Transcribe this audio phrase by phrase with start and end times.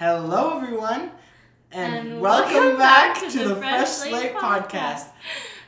[0.00, 1.10] Hello, everyone,
[1.70, 5.08] and, And welcome, welcome back, back to, the Fresh Slate podcast.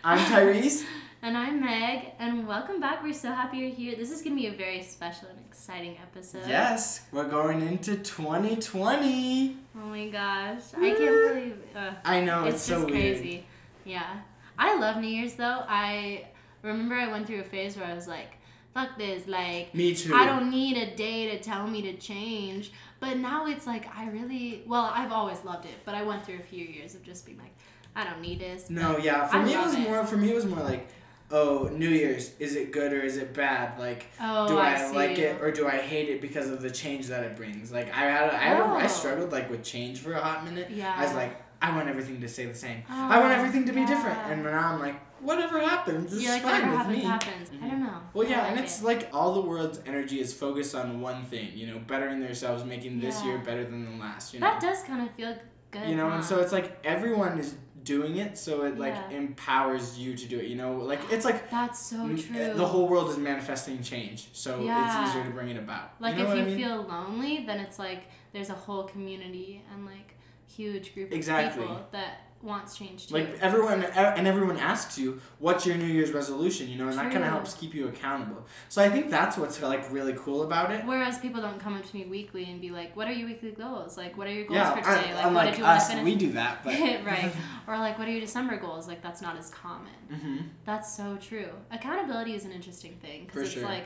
[0.02, 0.86] I'm Tyrese.
[1.22, 3.02] And I'm Meg, and welcome back.
[3.02, 3.94] We're so happy you're here.
[3.94, 6.48] This is going to be a very special and exciting episode.
[6.48, 9.56] yes, we're going into 2020.
[9.76, 10.62] Oh my gosh.
[10.78, 13.18] I can't believe uh, I know it's, it's so just weird.
[13.18, 13.44] crazy.
[13.84, 14.20] Yeah.
[14.58, 15.62] I love New Year's though.
[15.68, 16.28] I
[16.62, 18.38] remember I went through a phase where I was like,
[18.74, 19.26] fuck this.
[19.26, 20.14] Like, Me too.
[20.14, 22.72] I don't need a day to tell me to change.
[23.02, 26.36] But now it's like, I really, well, I've always loved it, but I went through
[26.36, 27.52] a few years of just being like,
[27.96, 28.70] I don't need this.
[28.70, 29.26] No, yeah.
[29.26, 29.80] For I me, it was it.
[29.80, 30.06] more.
[30.06, 30.86] For me, it was more like,
[31.32, 32.30] oh, New Year's.
[32.38, 33.76] Is it good or is it bad?
[33.76, 34.94] Like, Oh, do I, see.
[34.94, 37.72] like it or do I hate it because of the change that it brings?
[37.72, 38.86] Like, I had, I had, a, I Oh.
[38.86, 40.70] struggled like with change for a hot minute.
[40.70, 40.94] Yeah.
[40.96, 42.84] I was like, I want everything to stay the same.
[42.88, 44.18] I want Oh, everything to be different.
[44.26, 47.02] And now I'm like, whatever happens, it's like, fine with happens, me.
[47.04, 47.50] happens.
[47.62, 47.98] I don't know.
[48.14, 48.64] Well, yeah, like and it.
[48.64, 52.64] it's like all the world's energy is focused on one thing, you know, bettering themselves,
[52.64, 53.26] making this Yeah.
[53.28, 54.46] year better than the last, you know.
[54.46, 55.34] That does kind of feel
[55.70, 55.88] good.
[55.88, 56.16] you know, huh?
[56.16, 59.16] and so it's like everyone is doing it, so it like Yeah.
[59.18, 60.76] empowers you to do it, you know?
[60.76, 62.36] Like it's like That's so m- true.
[62.40, 64.84] Eh, the whole world is manifesting change, so Yeah.
[65.02, 65.94] it's easier to bring it about.
[65.98, 66.58] like you know if you I mean?
[66.58, 70.16] feel lonely, then it's like there's a whole community and like
[70.56, 73.14] huge group of people that wants change too.
[73.14, 77.12] Like everyone, and everyone asks you, "What's your New Year's resolution?" You know, and that
[77.12, 78.44] kind of helps keep you accountable.
[78.68, 80.84] So I think that's what's like really cool about it.
[80.84, 83.52] Whereas people don't come up to me weekly and be like, "What are your weekly
[83.52, 83.96] goals?
[83.96, 85.12] Like, what are your goals Yeah, for today?
[85.12, 86.72] I, like, what did you want to finish?" we do that, but
[87.04, 87.32] right.
[87.68, 88.88] Or like, what are your December goals?
[88.88, 89.92] Like, that's not as common.
[90.10, 91.50] hmm That's so true.
[91.70, 93.62] Accountability is an interesting thing because it's sure.
[93.62, 93.84] like,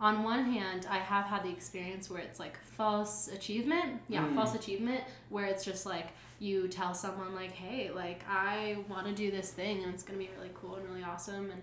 [0.00, 4.00] on one hand, I have had the experience where it's like false achievement.
[4.08, 4.34] Yeah, Mm.
[4.34, 6.08] false achievement, where it's just like
[6.40, 10.18] you tell someone, like, hey, like, I want to do this thing and it's going
[10.18, 11.50] to be really cool and really awesome.
[11.50, 11.62] And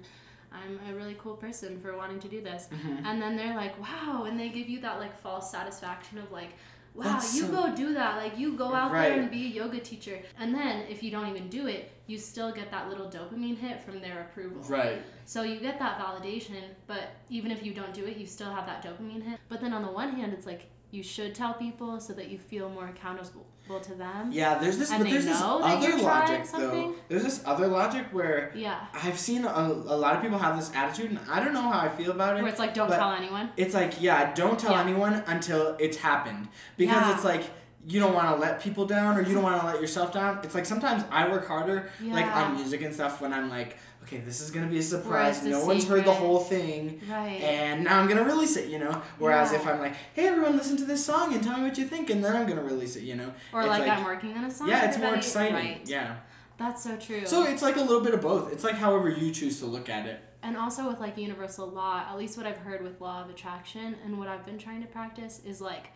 [0.51, 2.67] I'm a really cool person for wanting to do this.
[2.69, 4.25] hmm And then they're like, wow.
[4.25, 6.51] And they give you that like false satisfaction of like,
[6.95, 8.17] wow, That's you so- go do that.
[8.17, 9.09] Like, you go out Right.
[9.09, 10.19] there and be a yoga teacher.
[10.39, 13.81] And then if you don't even do it, you still get that little dopamine hit
[13.81, 14.61] from their approval.
[14.63, 15.01] Right.
[15.25, 18.65] So you get that validation, but even if you don't do it, you still have
[18.67, 19.39] that dopamine hit.
[19.49, 22.37] But then on the one hand, it's like you should tell people so that you
[22.37, 24.31] feel more accountable to them.
[24.31, 26.93] Yeah, there's this, but there's this other logic though.
[27.09, 28.85] There's this other logic where Yeah.
[28.93, 31.79] I've seen a, a lot of people have this attitude, and I don't know how
[31.79, 32.43] I feel about it.
[32.43, 33.49] Where it's like, don't tell anyone.
[33.57, 34.81] It's like, yeah, don't tell Yeah.
[34.81, 36.47] anyone until it's happened.
[36.77, 37.15] Because Yeah.
[37.15, 37.43] it's like,
[37.87, 40.39] you don't want to let people down or you don't want to let yourself down.
[40.43, 44.17] It's like sometimes I work harder, like on music and stuff, when I'm like, okay,
[44.19, 45.43] this is going to be a surprise.
[45.43, 47.01] No one's heard the whole thing.
[47.09, 47.41] Right.
[47.41, 49.01] And now I'm going to release it, you know?
[49.19, 49.59] Whereas Yeah.
[49.59, 52.09] if I'm like, hey, everyone, listen to this song and tell me what you think,
[52.09, 53.33] and then I'm going to release it, you know?
[53.53, 54.67] or it's like, like- I'm working on a song.
[54.67, 55.55] yeah, it's more exciting.
[55.55, 55.81] Right.
[55.85, 56.17] Yeah.
[56.57, 57.25] That's so true.
[57.25, 58.51] So it's like a little bit of both.
[58.53, 60.21] It's like however you choose to look at it.
[60.41, 63.95] And also with like universal law, at least what I've heard with law of attraction
[64.05, 65.87] and what I've been trying to practice is like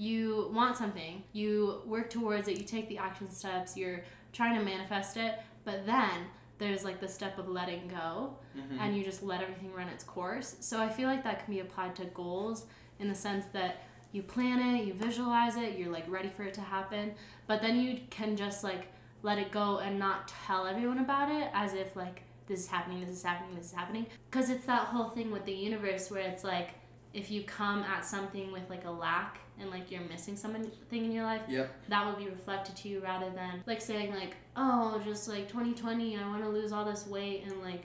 [0.00, 4.02] you want something, you work towards it, you take the action steps, you're
[4.32, 6.24] trying to manifest it, but then
[6.56, 8.78] there's like the step of letting go Mhm.
[8.80, 10.56] and you just let everything run its course.
[10.60, 12.64] So I feel like that can be applied to goals
[12.98, 16.54] in the sense that you plan it, you visualize it, you're like ready for it
[16.54, 17.12] to happen,
[17.46, 18.88] but then you can just like
[19.22, 23.00] let it go and not tell everyone about it as if like this is happening,
[23.02, 24.06] this is happening, this is happening.
[24.30, 26.70] Because it's that whole thing with the universe where it's like
[27.12, 31.12] if you come at something with like a lack and like you're missing something in
[31.12, 31.70] your life, Yep.
[31.88, 36.16] that will be reflected to you rather than like saying like oh just like 2020
[36.18, 37.84] i want to lose all this weight and like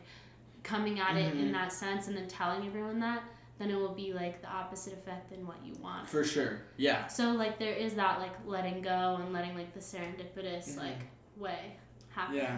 [0.63, 1.39] coming at it Mhm.
[1.39, 3.23] in that sense and then telling everyone that
[3.57, 6.59] then it will be like the opposite effect than what you want For sure.
[6.77, 7.07] Yeah.
[7.07, 10.77] so like there is that like letting go and letting like the serendipitous Mhm.
[10.77, 11.01] like
[11.37, 11.77] way
[12.09, 12.57] happen Yeah.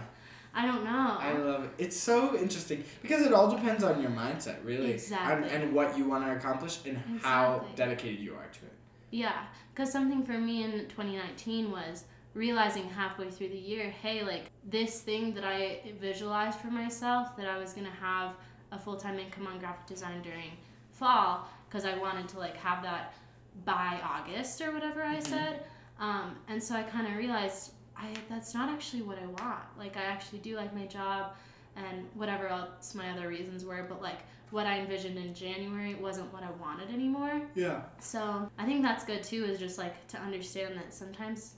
[0.53, 1.71] i don't know I love it.
[1.77, 5.49] It's so interesting because it all depends on your mindset, really, Exactly.
[5.49, 8.73] and, and what you want to accomplish and how dedicated you are to it.
[9.11, 12.03] Yeah, because something for me in 2019 was
[12.33, 17.47] realizing halfway through the year, hey, like this thing that I visualized for myself that
[17.47, 18.33] I was gonna have
[18.71, 20.51] a full time income on graphic design during
[20.91, 23.13] fall because I wanted to like have that
[23.65, 25.27] by August or whatever I Mhm.
[25.27, 25.65] said.
[25.99, 29.63] Um, and so I kind of realized I that's not actually what I want.
[29.79, 31.35] Like I actually do like my job
[31.75, 34.19] and whatever else my other reasons were, but like
[34.51, 37.41] what I envisioned in January wasn't what I wanted anymore.
[37.55, 37.81] Yeah.
[37.99, 41.55] So I think that's good too, is just like to understand that sometimes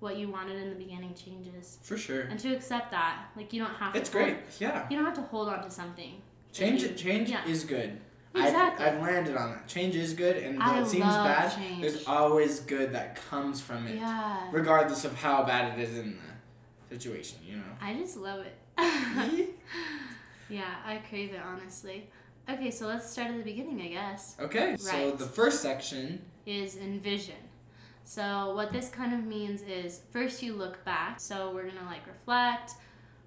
[0.00, 2.22] what you wanted in the beginning changes, For sure.
[2.22, 3.26] and to accept that.
[3.36, 4.18] Like you don't have It's to.
[4.18, 4.40] hold- great.
[4.58, 4.86] Yeah.
[4.90, 6.20] You don't have to hold on to something.
[6.52, 7.44] Change you- change yeah.
[7.46, 8.00] is good.
[8.34, 8.86] Exactly.
[8.86, 9.68] I've, I've landed on that.
[9.68, 11.82] Change is good, and though I it seems bad, change.
[11.82, 14.48] there's always good that comes from it, Yeah.
[14.50, 16.18] regardless of how bad it is in
[16.88, 17.38] the situation.
[17.46, 17.62] You know.
[17.80, 18.56] I just love it.
[20.48, 22.08] yeah, I crave it honestly.
[22.48, 24.36] Okay, so let's start at the beginning, I guess.
[24.40, 24.70] okay.
[24.70, 24.80] right.
[24.80, 26.22] So the first section.
[26.44, 27.36] Is envision.
[28.04, 31.20] So what this kind of means is first you look back.
[31.20, 32.72] So we're gonna like reflect.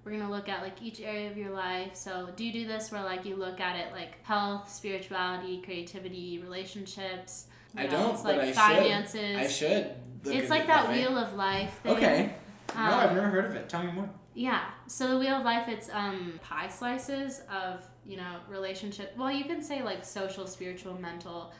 [0.04, 1.96] We're gonna look at like each area of your life.
[1.96, 6.38] So do you do this where like you look at it like health, spirituality, creativity,
[6.38, 7.46] relationships?
[7.74, 8.54] I know, don't, like I should.
[8.54, 9.36] finances.
[9.36, 9.94] I should.
[10.26, 11.72] it's like it that wheel of life.
[11.82, 11.96] Thing.
[11.96, 12.34] Okay.
[12.74, 13.68] no, Um, I've never heard of it.
[13.68, 14.10] Tell me more.
[14.36, 14.66] Yeah.
[14.86, 19.14] So the wheel of life, it's um pie slices of you know relationship.
[19.16, 21.52] Well, you can say like social, spiritual, mental,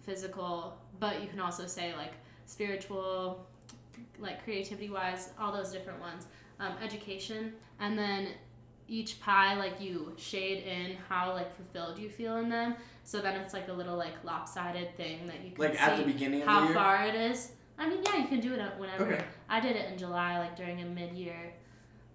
[0.00, 2.14] physical, but you can also say like
[2.46, 3.46] spiritual,
[4.18, 6.26] like creativity wise, all those different ones.
[6.58, 8.28] Um, education, and then
[8.88, 12.76] each pie like you shade in how like fulfilled you feel in them.
[13.04, 15.98] So then it's like a little like lopsided thing that you can Like see at
[15.98, 16.74] the beginning of how the year.
[16.78, 17.52] How far it is.
[17.78, 19.04] I mean, yeah, you can do it at whenever.
[19.12, 19.24] Okay.
[19.50, 21.52] I did it in July, like during a mid-year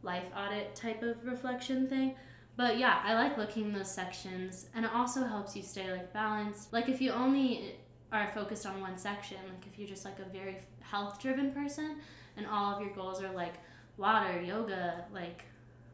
[0.04, 2.16] life audit type of reflection thing.
[2.58, 6.12] But yeah, I like looking in those sections, and it also helps you stay like
[6.14, 6.72] balanced.
[6.74, 7.76] Like if you only
[8.12, 11.98] are focused on one section, like if you're just like a very health-driven person,
[12.38, 13.56] and all of your goals are like
[13.98, 15.46] water, yoga, like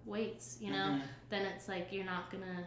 [0.06, 1.02] weights, you know, Mhm.
[1.30, 2.66] then it's like you're not gonna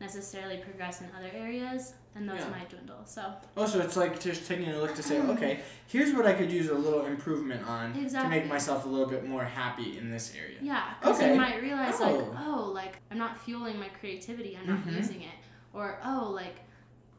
[0.00, 2.48] necessarily progress in other areas, and those Yeah.
[2.48, 3.04] might dwindle.
[3.04, 6.32] So Oh, so it's like just taking a look to say, okay, here's what I
[6.32, 10.10] could use a little improvement on to make myself a little bit more happy in
[10.10, 10.56] this area.
[10.62, 11.34] Yeah, because Okay.
[11.34, 12.36] you might realize like, Oh.
[12.46, 14.58] oh, like I'm not fueling my creativity.
[14.60, 14.96] I'm not Mhm.
[14.96, 15.34] using it.
[15.72, 16.56] Or oh, like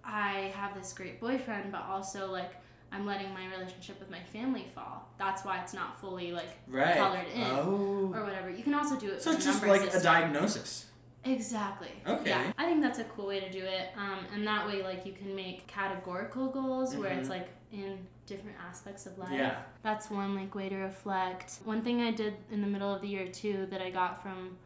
[0.03, 2.51] I have this great boyfriend, but also like
[2.91, 5.07] I'm letting my relationship with my family fall.
[5.17, 6.97] That's why it's not fully like Right.
[6.97, 8.11] colored in Oh.
[8.13, 8.49] or whatever.
[8.49, 9.21] You can also do it.
[9.21, 10.87] So it's just like a diagnosis.
[11.23, 11.91] Exactly.
[12.07, 12.29] Okay.
[12.29, 13.89] Yeah, I think that's a cool way to do it.
[13.95, 17.31] Um, and that way, like you can make categorical goals where it's Mhm.
[17.31, 19.29] like in different aspects of life.
[19.33, 19.61] Yeah.
[19.83, 21.59] That's one like way to reflect.
[21.63, 24.57] One thing I did in the middle of the year too that I got from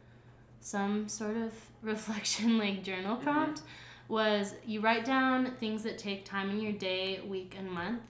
[0.60, 3.22] some sort of reflection like journal Mhm.
[3.22, 3.62] prompt
[4.08, 8.00] was you write down things that take time in your day, week, and month.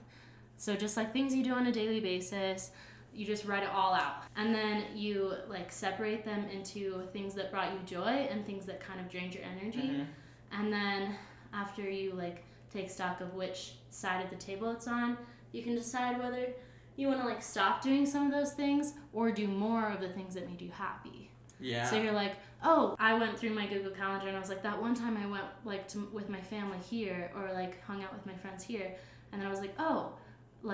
[0.59, 2.71] So just like things you do on a daily basis,
[3.17, 4.17] you just write it all out.
[4.37, 8.79] And then you like separate them into things that brought you joy and things that
[8.81, 9.89] kind of drained your energy.
[9.89, 10.07] Mhm.
[10.53, 11.17] And then
[11.53, 15.17] after you like take stock of which side of the table it's on,
[15.53, 16.49] you can decide whether
[16.97, 20.09] you want to like stop doing some of those things or do more of the
[20.11, 21.31] things that made you happy.
[21.59, 21.89] Yeah.
[21.89, 24.81] So you're like, oh, I went through my Google Calendar and I was like, that
[24.81, 28.27] one time I went like to, with my family here or like hung out with
[28.27, 28.95] my friends here,
[29.33, 30.13] and then I was like, oh,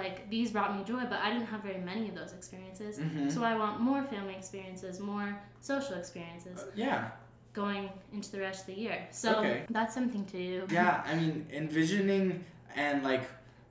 [0.00, 2.98] like these brought me joy, but I didn't have very many of those experiences.
[2.98, 3.30] Mhm.
[3.34, 5.28] So I want more family experiences, more
[5.60, 7.10] social experiences yeah.
[7.52, 7.84] going
[8.14, 8.98] into the rest of the year.
[9.10, 9.58] So Okay.
[9.76, 10.56] that's something to do.
[10.78, 11.02] Yeah.
[11.10, 12.44] I mean, envisioning
[12.74, 13.24] and like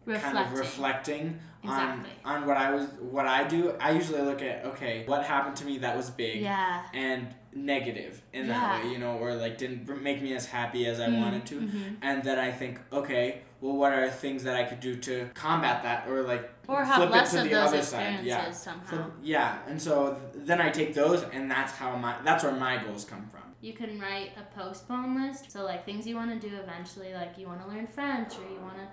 [0.06, 0.34] Reflecting.
[0.34, 2.10] kind of reflecting Exactly.
[2.26, 2.86] on on what I was
[3.16, 3.60] what I do.
[3.80, 6.84] I usually look at okay, what happened to me that was big yeah.
[7.08, 8.54] and negative in Yeah.
[8.54, 11.46] that way, you know, or like didn't make me as happy as I Mm, wanted
[11.52, 11.56] to.
[11.62, 11.98] mhm.
[12.02, 13.26] And then I think, okay,
[13.62, 16.96] well, what are things that I could do to combat that, or like Or have
[17.10, 18.46] flip it to of the those other experiences side?
[18.48, 18.52] Yeah.
[18.52, 18.88] somehow.
[18.88, 22.54] Flip- yeah, and so th- then I take those, and that's how my that's where
[22.54, 23.42] my goals come from.
[23.62, 25.52] You can write a postpone list.
[25.52, 28.52] So like things you want to do eventually, like you want to learn French or
[28.52, 28.88] you want to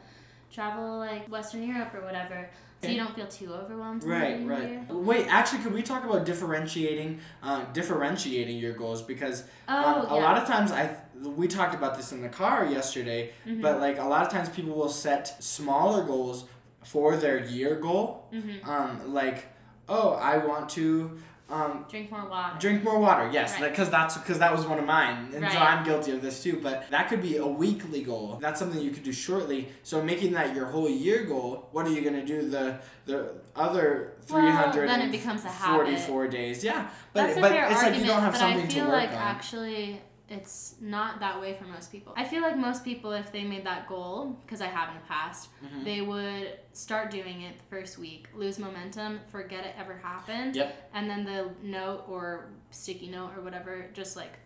[0.55, 2.51] travel like Western Europe or whatever.
[2.83, 4.05] So you don't feel too overwhelmed.
[4.05, 4.69] Right, right.
[4.69, 4.85] year.
[4.89, 9.03] Wait, actually, could we talk about differentiating, uh, differentiating your goals?
[9.03, 12.65] Because Oh um, a lot of times, I we talked about this in the car
[12.67, 13.61] yesterday, Mhm.
[13.63, 16.45] but like a lot of times people will set smaller goals
[16.85, 18.27] for their year goal.
[18.33, 18.67] Mhm.
[18.67, 19.47] Um, like,
[19.89, 21.19] oh, I want to
[21.51, 22.57] um, Drink more water.
[22.59, 23.31] drink more water.
[23.33, 23.71] Yes, Right.
[23.71, 26.61] because that's because that was one of mine, and so I'm guilty of this too.
[26.63, 28.37] But that could be a weekly goal.
[28.39, 29.69] That's something you could do shortly.
[29.83, 32.77] So making that your whole year goal, what are you gonna do the
[33.07, 35.75] the other Well, three hundred then it becomes a habit.
[35.87, 36.63] forty-four days?
[36.63, 39.01] Yeah, but That's but it's like you don't have but something I feel to work
[39.01, 39.17] like on.
[39.17, 42.13] actually it's not that way for most people.
[42.17, 45.07] I feel like most people, if they made that goal, because I have in the
[45.07, 45.85] past, Mhm.
[45.85, 50.91] they would start doing it the first week, lose momentum, forget it ever happened, Yep.
[50.93, 54.39] and then the note or sticky note or whatever just like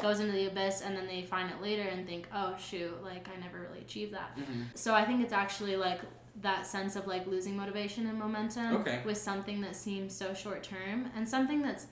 [0.00, 3.28] goes into the abyss, and then they find it later and think, oh shoot, like
[3.28, 4.36] I never really achieved that.
[4.36, 4.66] Mhm.
[4.74, 6.00] So I think it's actually like
[6.42, 9.02] that sense of like losing motivation and momentum Okay.
[9.04, 11.86] with something that seems so short term and something that's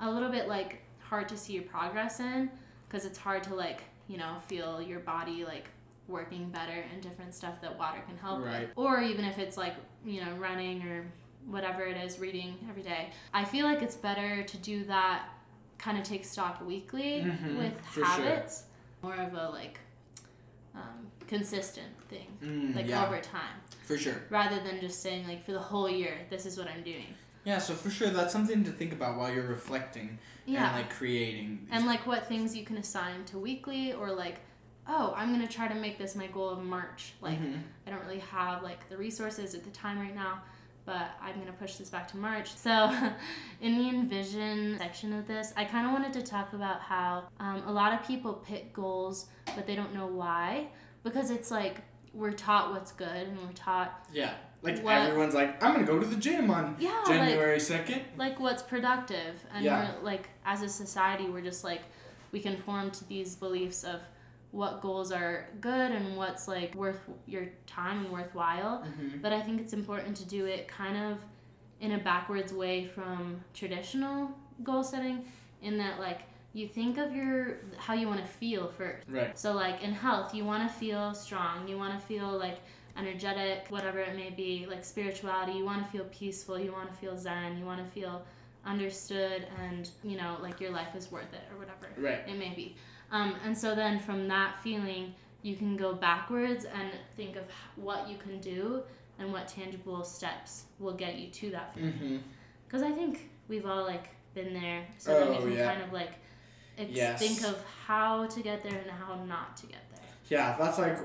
[0.00, 2.50] a little bit like hard to see your progress in
[2.92, 5.68] because it's hard to like you know feel your body like
[6.08, 8.60] working better and different stuff that water can help Right.
[8.68, 11.04] with or even if it's like you know running or
[11.46, 13.10] whatever it is reading every day.
[13.34, 15.24] I feel like it's better to do that
[15.78, 18.04] kind of take stock weekly Mhm, with for sure.
[18.04, 18.64] habits.
[19.02, 19.80] More of a like
[20.74, 23.56] um, consistent thing Mm, like yeah, over time.
[23.84, 24.22] For sure.
[24.30, 27.58] rather than just saying like for the whole year this is what i'm doing Yeah,
[27.58, 31.66] so for sure that's something to think about while you're reflecting yeah and like creating.
[31.70, 34.40] and like what things you can assign to weekly or like
[34.88, 37.60] oh i'm gonna try to make this my goal of march like Mhm.
[37.86, 40.42] i don't really have like the resources at the time right now
[40.84, 42.56] but I'm gonna push this back to March.
[42.56, 42.90] So,
[43.60, 47.62] in the envision section of this, I kind of wanted to talk about how um,
[47.68, 50.66] a lot of people pick goals, but they don't know why
[51.04, 51.82] because it's like
[52.12, 54.34] we're taught what's good and we're taught Yeah.
[54.62, 58.02] Like What- everyone's like, I'm gonna go to the gym on yeah January second.
[58.16, 59.94] like what's productive and Yeah.
[59.96, 61.82] we're like as a society we're just like
[62.30, 64.00] we conform to these beliefs of
[64.52, 69.18] what goals are good and what's like worth your time and worthwhile Mm-hmm.
[69.22, 71.18] but i think it's important to do it kind of
[71.80, 74.30] in a backwards way from traditional
[74.62, 75.24] goal setting
[75.62, 76.20] in that like
[76.52, 79.36] you think of your how you want to feel first Right.
[79.38, 82.58] so like in health you want to feel strong you want to feel like
[82.96, 86.94] energetic whatever it may be like spirituality you want to feel peaceful you want to
[86.96, 88.22] feel zen you want to feel
[88.64, 92.20] understood and you know like your life is worth it or whatever Right.
[92.28, 92.76] it may be
[93.10, 97.44] um, and so then from that feeling you can go backwards and think of
[97.76, 98.82] what you can do
[99.18, 102.16] and what tangible steps will get you to that feeling Mm-hmm.
[102.66, 105.72] because i think we've all like been there so then Oh, we can yeah.
[105.74, 106.12] kind of like
[106.78, 107.18] ex- Yes.
[107.18, 110.98] think of how to get there and how not to get there Yeah, that's like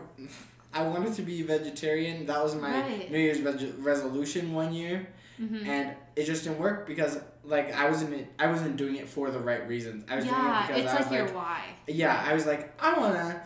[0.74, 2.26] I wanted to be vegetarian.
[2.26, 3.12] That was my Right.
[3.12, 5.08] New Year's veg- resolution one year,
[5.38, 9.32] hmm and it just didn't work because like I wasn't I wasn't doing it for
[9.32, 10.04] the right reasons.
[10.10, 12.34] I was doing it yeah because it's I was like like, your why yeah, I
[12.34, 13.42] was like I wanna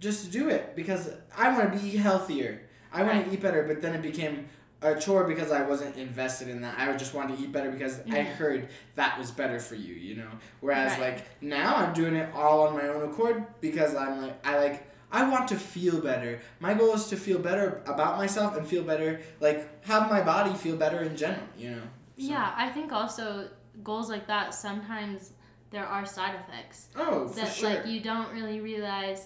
[0.00, 2.62] just do it because I want to be healthier.
[2.92, 3.26] I want Right.
[3.26, 4.46] to eat better, but then it became
[4.82, 6.78] a chore because I wasn't invested in that.
[6.78, 8.26] I just wanted to eat better because I Mhm.
[8.34, 10.28] heard that was better for you, you know.
[10.60, 11.00] Whereas Right.
[11.16, 14.82] like now I'm doing it all on my own accord because I'm like I like
[15.18, 16.32] I want to feel better.
[16.66, 19.10] My goal is to feel better about myself and feel better
[19.46, 19.58] like
[19.92, 21.82] have my body feel better in general, you know.
[22.16, 23.48] So- yeah i think also
[23.90, 25.20] goals like that sometimes
[25.74, 27.70] there are side effects Oh, for that sure.
[27.70, 29.20] like you don't really realize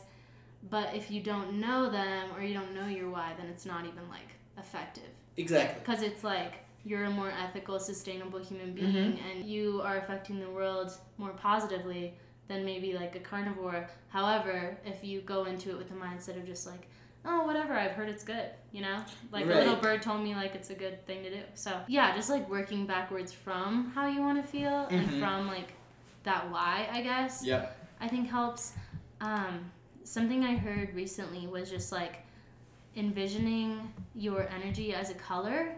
[0.74, 3.82] but if you don't know them or you don't know your why then it's not
[3.90, 4.30] even like
[4.64, 5.78] effective exactly.
[5.84, 6.54] because it's like
[6.88, 9.28] you're a more ethical sustainable human being Mm-hmm.
[9.28, 12.14] and you are affecting the world more positively
[12.48, 16.44] than maybe like a carnivore however if you go into it with the mindset of
[16.46, 16.88] just like
[17.24, 20.54] oh whatever i've heard it's good you know like a little bird told me like
[20.54, 24.20] it's a good thing to do so yeah just like working backwards from how you
[24.20, 25.18] want to feel and Mhm.
[25.20, 25.72] from like
[26.24, 27.66] that why i guess Yeah.
[28.00, 28.74] I think helps.
[29.20, 29.72] Um,
[30.04, 32.18] something I heard recently was just like
[32.96, 35.74] envisioning your energy as a color.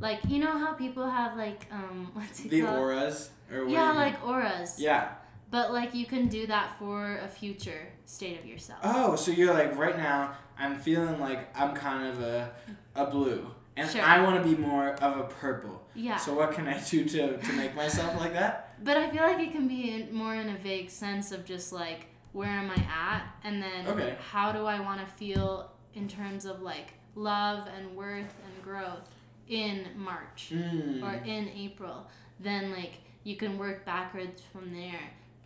[0.00, 2.78] Like you know how people have like um what's it The called?
[2.78, 4.76] auras or what yeah, like auras.
[4.78, 5.12] Yeah.
[5.52, 8.80] But like you can do that for a future state of yourself.
[8.82, 12.50] Oh, so you're like right now I'm feeling like I'm kind of a
[12.96, 13.46] a blue.
[13.76, 14.02] And Sure.
[14.02, 15.76] I want to be more of a purple.
[15.94, 16.16] yeah.
[16.16, 18.74] So what can I do to, to make myself like that?
[18.84, 21.72] But I feel like it can be in, more in a vague sense of just
[21.72, 22.80] like where am I
[23.10, 24.16] at, and then Okay.
[24.32, 29.08] how do I want to feel in terms of like love and worth and growth
[29.48, 31.02] in March Mm.
[31.02, 32.06] or in April.
[32.40, 32.94] Then like
[33.24, 35.00] you can work backwards from there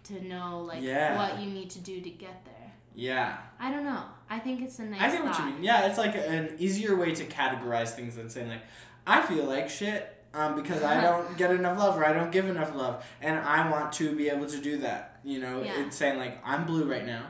[0.09, 1.17] to know like Yeah.
[1.17, 2.73] what you need to do to get there.
[2.95, 3.37] Yeah.
[3.61, 4.03] I don't know.
[4.31, 5.01] I think it's a nice.
[5.01, 5.63] I get what you mean.
[5.63, 8.63] Yeah, it's like an easier way to categorize things than saying like,
[9.07, 12.47] I feel like shit um, because I don't get enough love or I don't give
[12.49, 15.21] enough love, and I want to be able to do that.
[15.25, 15.81] You know, Yeah.
[15.85, 17.27] it's saying like I'm blue right now,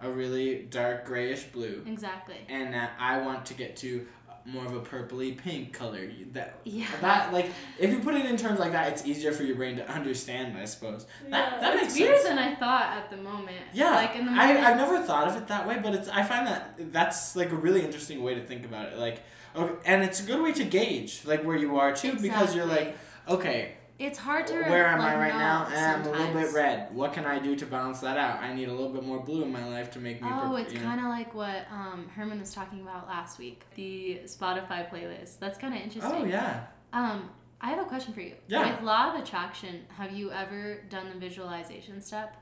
[0.00, 2.36] a really dark grayish blue, Exactly.
[2.48, 4.06] and that I want to get to
[4.52, 6.10] more of a purpley pink color.
[6.32, 6.86] That Yeah.
[7.00, 7.46] that like
[7.78, 10.56] if you put it in terms like that, it's easier for your brain to understand.
[10.58, 11.06] I suppose.
[11.28, 12.28] That- that it's makes weirder sense.
[12.28, 13.56] than I thought at the moment.
[13.72, 14.64] Yeah, Like in the I, moment.
[14.66, 17.56] I've never thought of it that way, but it's I find that that's like a
[17.56, 18.98] really interesting way to think about it.
[18.98, 19.22] Like,
[19.56, 22.66] okay, and it's a good way to gauge like where you are too, because you're
[22.66, 22.96] like,
[23.28, 24.54] okay, it's hard to.
[24.54, 25.66] where am like, I right now?
[25.68, 26.94] I'm a little bit red.
[26.94, 28.40] What can I do to balance that out?
[28.40, 30.28] I need a little bit more blue in my life to make me.
[30.30, 33.62] Oh, purple, it's kind of like what um, Herman was talking about last week.
[33.74, 35.38] The Spotify playlist.
[35.38, 36.22] That's kind of interesting.
[36.22, 36.64] Oh yeah.
[36.92, 37.28] Um,
[37.60, 38.34] I have a question for you.
[38.48, 38.72] Yeah.
[38.72, 42.36] With law of attraction, have you ever done the visualization step?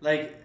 [0.00, 0.36] Like,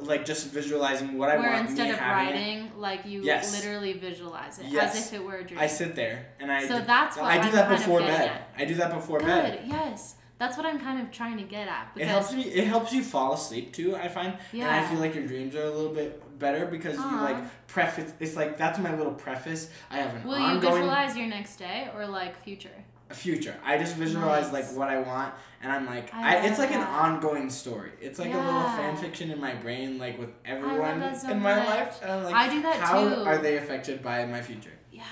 [0.00, 1.66] like just visualizing what I Where want.
[1.68, 2.38] instead me of having it.
[2.38, 3.52] writing, like you Yes.
[3.52, 4.96] literally visualize it Yes.
[4.96, 5.60] as if it were a dream.
[5.60, 6.66] I sit there and I.
[6.66, 8.40] so do, that's what I do I'm that before bed.
[8.56, 9.26] I do that before Good.
[9.26, 9.60] bed.
[9.66, 10.14] Yes.
[10.38, 12.42] That's what I'm kind of trying to get at It helps me.
[12.42, 13.96] It helps you fall asleep too.
[13.96, 17.16] I find, and I feel like your dreams are a little bit better because you
[17.22, 17.36] like
[17.68, 18.12] preface.
[18.20, 19.70] It's like that's my little preface.
[19.90, 22.84] I have an will you visualize your next day or like future?
[23.14, 23.54] Future.
[23.64, 24.68] I just visualize Nice.
[24.70, 25.32] like what I want,
[25.62, 27.92] and I'm like, I I, it's like an ongoing story.
[28.00, 31.56] It's like a little fan fiction in my brain, like with everyone so in my
[31.56, 31.66] much.
[31.68, 31.98] life.
[32.02, 33.22] And I'm like, I do that how too.
[33.24, 34.72] are they affected by my future?
[34.92, 35.02] Yeah,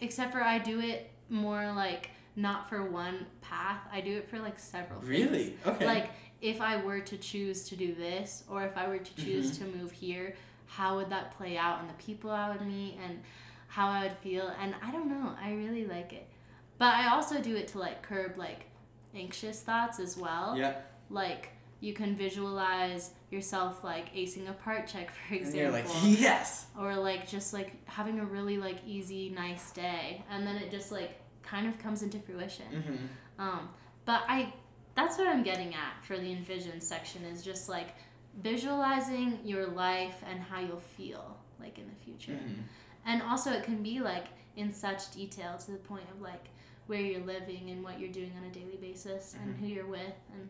[0.00, 3.80] except for I do it more like not for one path.
[3.92, 5.00] I do it for like several.
[5.00, 5.10] things.
[5.10, 5.56] Really?
[5.66, 5.86] Okay.
[5.86, 9.50] Like if I were to choose to do this, or if I were to choose
[9.58, 9.72] Mm-hmm.
[9.72, 13.20] to move here, how would that play out, and the people I would meet, and
[13.66, 14.50] how I would feel.
[14.60, 15.34] And I don't know.
[15.42, 16.28] I really like it.
[16.80, 18.62] But I also do it to like curb like
[19.14, 20.56] anxious thoughts as well.
[20.56, 20.74] Yeah.
[21.10, 25.60] Like you can visualize yourself like acing a part check, for And example.
[25.60, 25.86] you're like,
[26.20, 26.66] yes.
[26.78, 30.90] or like just like having a really like easy nice day and then it just
[30.92, 33.68] like kind of comes into fruition hmm um
[34.04, 34.52] but i
[34.94, 37.88] that's what i'm getting at for the envision section is just like
[38.42, 42.60] visualizing your life and how you'll feel like in the future hmm
[43.06, 46.46] and also it can be like in such detail to the point of like
[46.86, 49.58] where you're living and what you're doing on a daily basis and Mhm.
[49.60, 50.48] who you're with and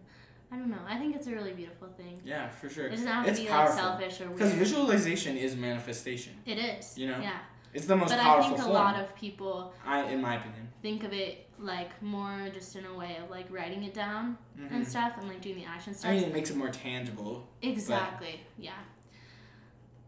[0.53, 2.87] i don't know i think it's a really beautiful thing Yeah, for sure.
[2.87, 3.77] it doesn't have It's to be powerful.
[3.77, 6.35] like selfish or Because visualization is manifestation.
[6.47, 7.21] it is You know?
[7.21, 7.39] yeah
[7.73, 8.53] It's the most important thing.
[8.53, 8.75] but I think a form.
[8.75, 10.69] lot of people I, in my opinion.
[10.83, 14.73] think of it like more just in a way of like writing it down Mhm.
[14.73, 16.11] and stuff and like doing the action stuff.
[16.11, 17.47] I mean, it makes it more tangible.
[17.63, 18.41] exactly.
[18.59, 18.73] Yeah.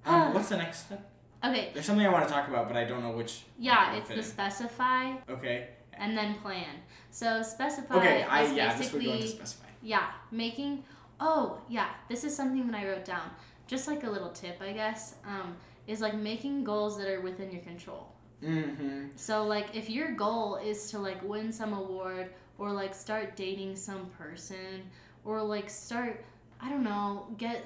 [0.05, 1.09] Um, what's the next step?
[1.45, 1.71] Okay.
[1.75, 3.45] There's something I want to talk about, but I don't know which.
[3.59, 5.69] Yeah, it's the specify Okay.
[5.99, 6.67] And then plan.
[7.11, 8.23] So specify Okay.
[8.23, 8.77] I yeah.
[8.77, 9.69] This would go into specify.
[9.83, 10.85] yeah making.
[11.21, 13.31] Oh yeah, this is something that I wrote down.
[13.67, 15.15] Just like a little tip, I guess.
[15.27, 15.57] Um,
[15.87, 18.09] is like making goals that are within your control.
[18.43, 19.07] Mm-hmm.
[19.17, 23.77] So like if your goal is to like win some award or like start dating
[23.77, 24.91] some person
[25.25, 26.25] or like start
[26.61, 27.65] I don't know, get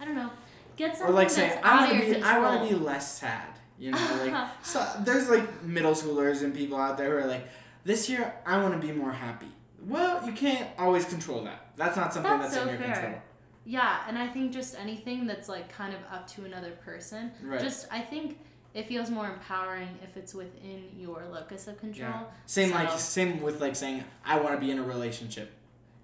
[0.00, 0.30] I don't know,
[0.76, 2.12] get Or something like that's say, out I want to be.
[2.12, 2.32] control.
[2.32, 3.48] I want to be less sad.
[3.80, 4.86] You know, like so.
[5.00, 7.48] There's like middle schoolers and people out there who are like,
[7.84, 9.48] this year I want to be more happy.
[9.86, 11.72] Well, you can't always control that.
[11.76, 12.94] That's not something That's that's, so in your fair.
[12.94, 13.22] control.
[13.64, 17.32] Yeah, and I think just anything that's like kind of up to another person.
[17.42, 17.60] Right.
[17.60, 18.38] Just I think
[18.74, 22.10] it feels more empowering if it's within your locus of control.
[22.10, 22.22] Yeah.
[22.46, 25.50] Same like same with like saying I want to be in a relationship.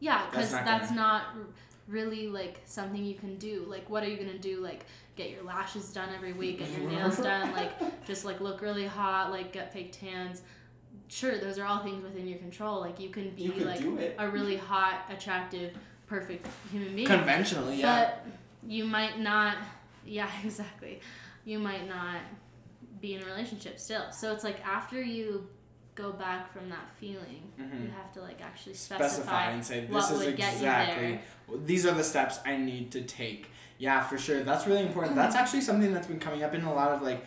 [0.01, 1.23] Yeah, That's because not that's, not
[1.89, 3.65] really like something you can do.
[3.69, 4.61] Like, what are you gonna do?
[4.61, 8.61] Like, get your lashes done every week, get your nails done, like, just like look
[8.61, 10.43] really hot, like get fake tans.
[11.09, 12.81] Sure, those are all things within your control.
[12.81, 13.81] Like, you can be You like
[14.19, 15.73] a really hot, attractive,
[16.07, 17.07] perfect human being.
[17.07, 18.05] Conventionally, yeah.
[18.05, 18.27] But
[18.69, 19.57] you might not.
[20.05, 21.01] Yeah, exactly.
[21.45, 22.17] You might not
[23.01, 24.11] be in a relationship still.
[24.11, 25.49] So it's like after you
[25.97, 27.83] go back from that feeling, Mhm.
[27.85, 31.21] you have to like actually specify, specify and say this is exactly
[31.65, 33.51] these are the steps I need to take.
[33.79, 34.43] Yeah, for sure.
[34.43, 35.17] That's really important.
[35.17, 37.25] That's actually something that's been coming up in a lot of like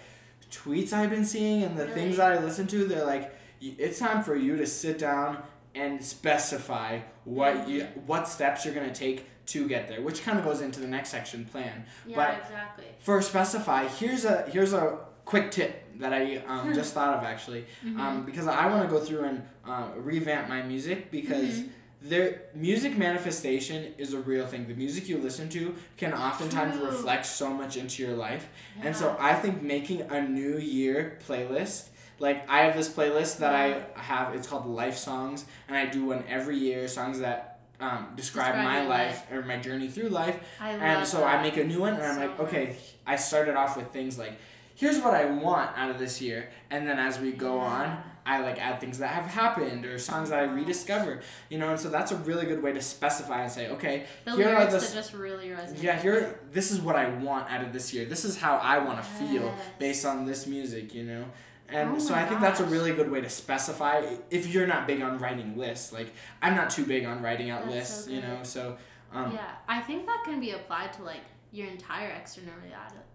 [0.51, 1.93] tweets I've been seeing and the Really?
[1.95, 2.85] things that I listen to.
[2.85, 5.43] They're like, it's time for you to sit down
[5.75, 10.45] and specify what you what steps you're gonna take to get there, which kind of
[10.45, 11.85] goes into the next section plan.
[12.05, 12.85] Yeah, But- exactly.
[12.99, 14.99] For specify, here's a here's a
[15.31, 17.99] quick tip that I um, just thought of actually, Mm-hmm.
[18.01, 19.37] um, because I want to go through and
[19.71, 21.69] uh, revamp my music because Mhm.
[22.11, 24.61] there music manifestation is a real thing.
[24.67, 26.85] The music you listen to can oftentimes True.
[26.91, 28.47] reflect so much into your life,
[28.85, 31.89] and so I think making a New Year playlist.
[32.27, 33.67] Like I have this playlist that I
[34.09, 34.35] have.
[34.35, 36.87] It's called Life Songs, and I do one every year.
[36.87, 40.37] Songs that um, describe, Describe my your life or my journey through life.
[40.59, 41.39] I And so that.
[41.39, 42.65] I make a new one, and I'm so like, okay,
[43.11, 44.33] I started off with things like,
[44.79, 48.39] here's what I want out of this year, and then as we go on, I
[48.41, 51.89] like add things that have happened or songs that I rediscover, you know, and so
[51.89, 54.91] that's a really good way to specify and say, okay, The here are the that
[54.93, 55.81] just really resonate.
[55.81, 58.05] yeah, here this is what I want out of this year.
[58.05, 61.25] This is how I want to feel based on this music, you know.
[61.67, 64.87] And Oh so I think that's a really good way to specify if you're not
[64.87, 65.91] big on writing lists.
[65.91, 68.39] Like I'm not too big on writing out That's lists, so you know.
[68.43, 68.77] So
[69.11, 72.53] um, yeah, I think that can be applied to like your entire external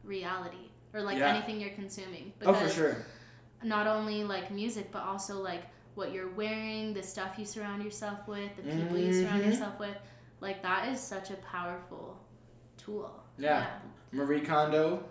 [0.05, 1.35] reality or like Yeah.
[1.35, 2.33] anything you're consuming.
[2.43, 2.97] oh Because for sure.
[3.63, 5.65] not only like music, but also like
[5.97, 9.47] what you're wearing, the stuff you surround yourself with, the people you surround Mhm.
[9.51, 9.97] yourself with.
[10.41, 12.19] Like that is such a powerful
[12.77, 13.11] tool.
[13.39, 13.67] Yeah.
[14.13, 15.05] Marie Kondo.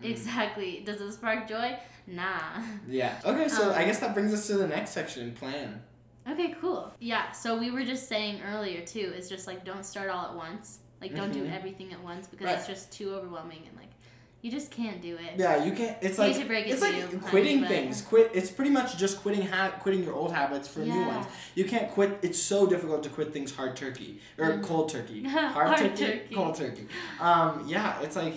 [0.00, 0.82] Yeah, exactly.
[0.84, 1.78] Does it spark joy?
[2.06, 2.60] Nah.
[2.88, 3.20] Yeah.
[3.24, 5.82] Okay, so Um, I guess that brings us to the next section, plan.
[6.28, 6.92] Okay, cool.
[6.98, 10.34] Yeah, so we were just saying earlier too, is just like don't start all at
[10.34, 10.80] once.
[11.00, 11.52] Like don't do Mhm.
[11.54, 12.58] everything at once because Right.
[12.58, 13.90] it's just too overwhelming and like
[14.42, 15.38] you just can't do it.
[15.38, 15.96] Yeah, you can't.
[16.02, 18.02] It's like break it it's like you, honey, quitting but- things.
[18.02, 18.30] Quit.
[18.34, 21.26] It's pretty much just quitting ha- quitting your old habits for new ones.
[21.54, 22.18] You can't quit.
[22.22, 24.62] It's so difficult to quit things hard turkey or Mhm.
[24.64, 25.22] cold turkey.
[25.28, 26.34] Hard, Hard turkey, turkey.
[26.34, 26.86] cold turkey.
[27.20, 28.34] Um, yeah, it's like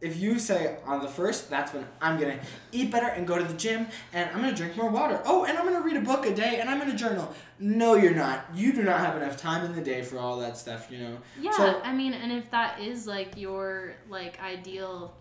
[0.00, 2.38] if you say on the first, that's when I'm gonna
[2.70, 5.20] eat better and go to the gym and I'm gonna drink more water.
[5.24, 7.34] Oh, and I'm gonna read a book a day and I'm gonna journal.
[7.58, 8.44] No, you're not.
[8.54, 10.88] You do not have enough time in the day for all that stuff.
[10.90, 11.18] You know.
[11.40, 15.16] Yeah, So- I mean, and if that is like your like ideal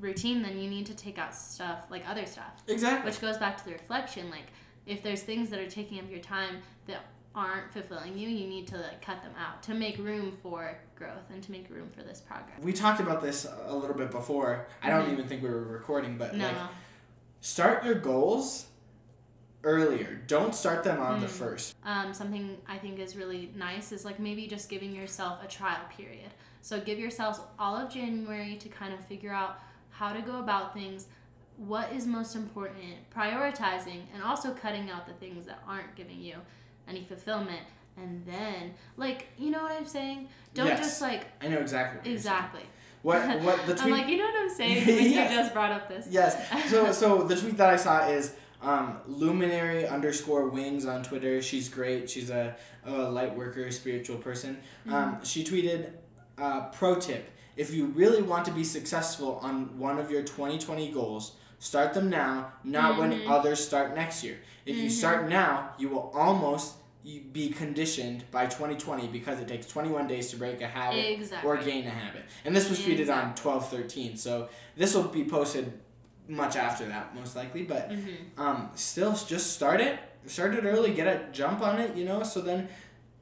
[0.00, 3.10] routine, then you need to take out stuff like other stuff, Exactly.
[3.10, 4.30] which goes back to the reflection.
[4.30, 4.46] Like
[4.86, 7.04] if there's things that are taking up your time that
[7.34, 11.30] aren't fulfilling you, you need to like cut them out to make room for growth
[11.32, 12.58] and to make room for this progress.
[12.60, 14.66] We talked about this a little bit before.
[14.82, 15.12] I don't Mhm.
[15.12, 16.56] even think we were recording, but No, like
[17.40, 18.66] start your goals
[19.64, 20.20] earlier.
[20.26, 21.30] Don't start them on the Mm.
[21.30, 21.74] first.
[21.84, 25.80] um, something I think is really nice is like maybe just giving yourself a trial
[25.96, 26.30] period.
[26.60, 29.58] So give yourselves all of January to kind of figure out
[29.98, 31.06] how to go about things,
[31.56, 36.36] what is most important, prioritizing, and also cutting out the things that aren't giving you
[36.88, 37.60] any fulfillment.
[37.96, 40.28] And then, like, you know what I'm saying?
[40.52, 40.80] Don't Yes.
[40.80, 41.98] just like I know exactly.
[41.98, 42.62] What you're exactly.
[43.02, 43.84] What what the tweet?
[43.84, 44.86] I'm like, you know what I'm saying?
[44.86, 45.30] When Yes.
[45.30, 46.08] you just brought up this.
[46.10, 46.70] yes.
[46.70, 51.40] So so the tweet that I saw is um, luminary underscore wings on Twitter.
[51.42, 52.10] She's great.
[52.10, 54.56] She's a, a light worker, spiritual person.
[54.86, 54.94] Mm-hmm.
[54.94, 55.90] Um, she tweeted,
[56.38, 60.90] uh, "Pro tip: If you really want to be successful on one of your 2020
[60.92, 63.22] goals, start them now, not when Mhm.
[63.28, 64.38] others start next year.
[64.66, 64.90] If you Mhm.
[64.90, 66.74] start now, you will almost."
[67.34, 71.50] Be conditioned by 2020 because it takes 21 days to break a habit Exactly.
[71.50, 72.24] or gain a habit.
[72.46, 73.42] And this was tweeted on Exactly.
[73.42, 74.16] 1213.
[74.16, 75.70] So this will be posted
[76.28, 77.62] much after that, most likely.
[77.64, 79.98] But hmm um, still, just start it.
[80.26, 80.94] Start it early.
[80.94, 82.68] Get a jump on it, you know, so then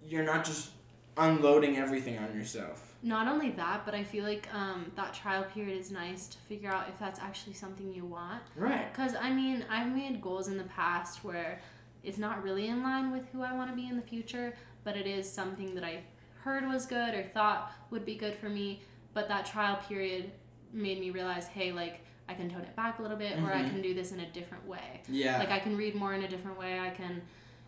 [0.07, 0.71] you're not just
[1.17, 2.92] unloading everything on yourself.
[3.05, 6.71] Not only that, but I feel like um, that trial period is nice to figure
[6.71, 8.43] out if that's actually something you want.
[8.57, 8.93] Right.
[8.93, 11.61] Because, I mean, I've made goals in the past where
[12.05, 14.97] it's not really in line with who I want to be in the future, but
[14.97, 16.01] it is something that I
[16.45, 18.83] heard was good or thought would be good for me.
[19.15, 20.31] But that trial period
[20.73, 23.63] made me realize, hey, like, I can tone it back a little bit, or I
[23.63, 23.71] Mhm.
[23.71, 25.03] can do this in a different way.
[25.09, 25.39] Yeah.
[25.39, 26.79] Like, I can read more in a different way.
[26.79, 27.21] I can,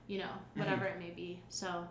[0.06, 1.40] you know, whatever it may be.
[1.48, 1.86] So,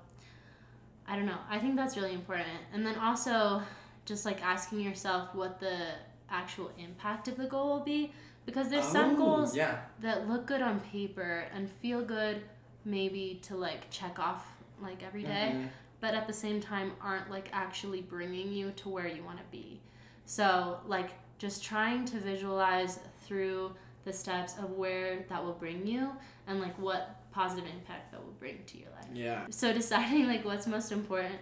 [1.07, 1.37] I don't know.
[1.49, 2.47] I think that's really important.
[2.73, 3.61] And then also,
[4.05, 5.89] just like asking yourself what the
[6.29, 8.11] actual impact of the goal will be.
[8.45, 9.81] Because there's some Oh, goals Yeah.
[10.01, 12.43] that look good on paper and feel good
[12.85, 14.45] maybe to like check off
[14.81, 15.69] like every day, Mhm.
[16.01, 19.43] but at the same time aren't like actually bringing you to where you want to
[19.51, 19.79] be.
[20.25, 23.73] So, like just trying to visualize through
[24.05, 26.09] the steps of where that will bring you
[26.47, 29.07] and like what positive impact that will bring to your life.
[29.13, 29.45] Yeah.
[29.49, 31.35] So deciding like what's most important,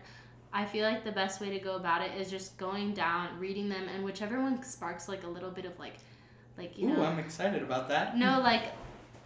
[0.54, 3.70] I feel like the best way to go about it is just going down, reading
[3.70, 5.96] them, and whichever one sparks like a little bit of like,
[6.58, 8.18] like you Ooh, know, I'm excited about that.
[8.18, 8.64] no like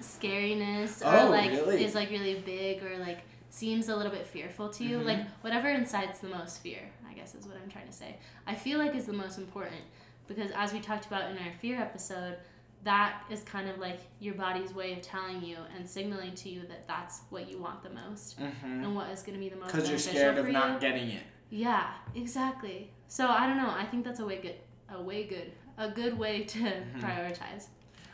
[0.01, 1.83] scariness or Oh, like really?
[1.83, 3.19] is like really big or like
[3.49, 4.99] seems a little bit fearful to you.
[4.99, 5.05] Mhm.
[5.05, 8.17] Like whatever incites the most fear, I guess is what I'm trying to say.
[8.45, 9.81] I feel like is the most important
[10.27, 12.37] because as we talked about in our fear episode,
[12.85, 16.61] that is kind of like your body's way of telling you and signaling to you
[16.69, 18.83] that that's what you want the most Mm-hmm.
[18.83, 19.91] and what is going to be the most important.
[19.91, 20.53] Because you're scared of you.
[20.53, 21.23] not getting it.
[21.49, 22.91] Yeah, exactly.
[23.07, 23.69] So I don't know.
[23.69, 24.55] I think that's a way good,
[24.89, 27.01] a way good, a good way to Mm-hmm.
[27.03, 27.67] prioritize.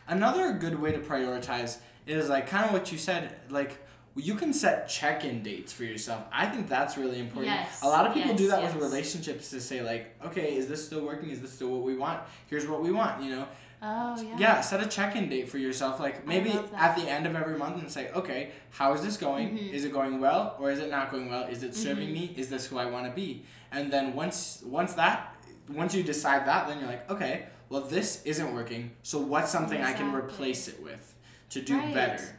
[0.08, 3.78] Another good way to prioritize is like kind of what you said, like
[4.16, 6.24] you can set check-in dates for yourself.
[6.34, 7.54] I think that's really important.
[7.54, 8.74] Yes, A lot of people do that yes.
[8.74, 11.30] with relationships to say like, okay, is this still working?
[11.30, 12.22] Is this still what we want?
[12.48, 13.48] Here's what we want, you know.
[13.84, 14.36] Oh yeah.
[14.38, 16.00] Yeah, set a check-in date for yourself.
[16.00, 19.58] Like maybe at the end of every month and say, okay, how is this going?
[19.58, 19.74] Mhm.
[19.74, 21.44] Is it going well or is it not going well?
[21.48, 22.13] Is it serving Mhm.
[22.13, 22.34] me?
[22.38, 23.44] Is this who I want to be?
[23.72, 25.36] And then once once that
[25.70, 28.91] once you decide that, then you're like, okay, well this isn't working.
[29.04, 31.15] So what's something I can replace it with
[31.50, 31.94] to do Right.
[31.94, 32.38] better?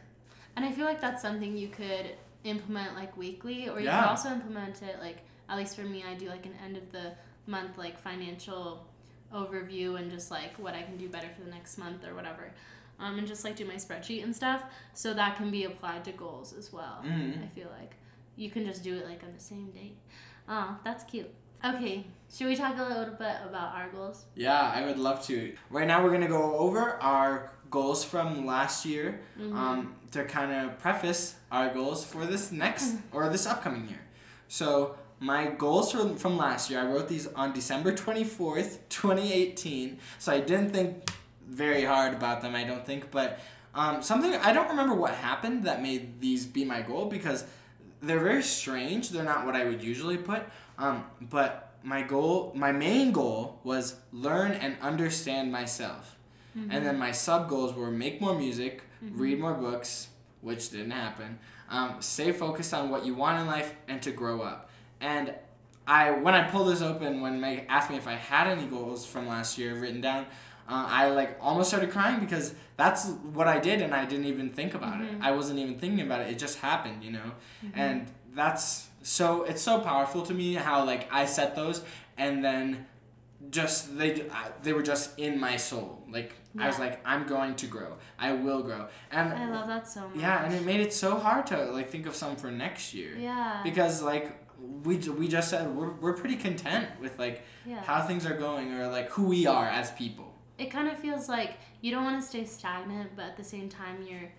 [0.55, 2.11] And I feel like that's something you could
[2.45, 3.99] implement like weekly, or you Yeah.
[4.01, 5.17] could also implement it like
[5.49, 7.11] at least for me, I do like an end of the
[7.47, 8.87] month like financial
[9.33, 12.51] overview and just like what I can do better for the next month or whatever.
[12.99, 16.11] Um, and just like do my spreadsheet and stuff, so that can be applied to
[16.11, 17.01] goals as well.
[17.03, 17.43] Mhm.
[17.43, 17.95] I feel like
[18.35, 19.97] you can just do it like on the same date.
[20.47, 21.29] Oh, that's cute.
[21.65, 24.25] Okay, should we talk a little bit about our goals?
[24.35, 25.55] Yeah, I would love to.
[25.69, 29.57] Right now, we're gonna go over our goals from last year Mm-hmm.
[29.57, 34.01] um, to kind of preface our goals for this next or this upcoming year.
[34.47, 39.97] So, my goals from, from last year, I wrote these on December 24th, 2018.
[40.19, 41.09] So, I didn't think
[41.47, 43.09] very hard about them, I don't think.
[43.09, 43.39] But
[43.73, 47.45] um, something, I don't remember what happened that made these be my goal because
[48.01, 49.11] they're very strange.
[49.11, 50.43] They're not what I would usually put.
[50.77, 56.17] Um, but my goal, my main goal was learn and understand myself.
[56.57, 56.69] Mm-hmm.
[56.69, 60.09] And then my sub goals were make more music, read more books,
[60.41, 61.39] which didn't happen.
[61.69, 64.69] Um, stay focused on what you want in life and to grow up.
[65.03, 65.33] And
[65.85, 69.05] I, when I pulled this open, when Meg asked me if I had any goals
[69.05, 70.23] from last year written down,
[70.69, 74.49] uh, I like almost started crying because that's what I did and I didn't even
[74.49, 75.09] think about it.
[75.21, 76.27] I wasn't even thinking about it.
[76.29, 77.31] It just happened, you know.
[77.75, 81.81] And that's so it's so powerful to me how like I set those
[82.17, 82.85] and then
[83.49, 86.01] just they I- they were just in my soul.
[86.09, 87.97] Like I was like I'm going to grow.
[88.17, 88.87] I will grow.
[89.11, 90.17] And I love that so much.
[90.17, 93.17] yeah, and it made it so hard to like think of some for next year.
[93.19, 93.59] Yeah.
[93.63, 94.42] Because like
[94.83, 97.81] we, we just said we're, we're pretty content with like yeah.
[97.83, 100.33] how things are going or like who we are as people.
[100.57, 103.67] it kind of feels like you don't want to stay stagnant, but at the same
[103.67, 104.31] time you're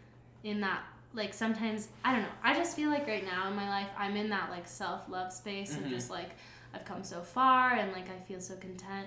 [0.43, 0.83] in that
[1.13, 2.29] like sometimes I don't know.
[2.43, 5.33] I just feel like right now in my life I'm in that like self love
[5.33, 5.85] space Mhm.
[5.85, 6.31] of just like
[6.73, 9.07] I've come so far and like I feel so content.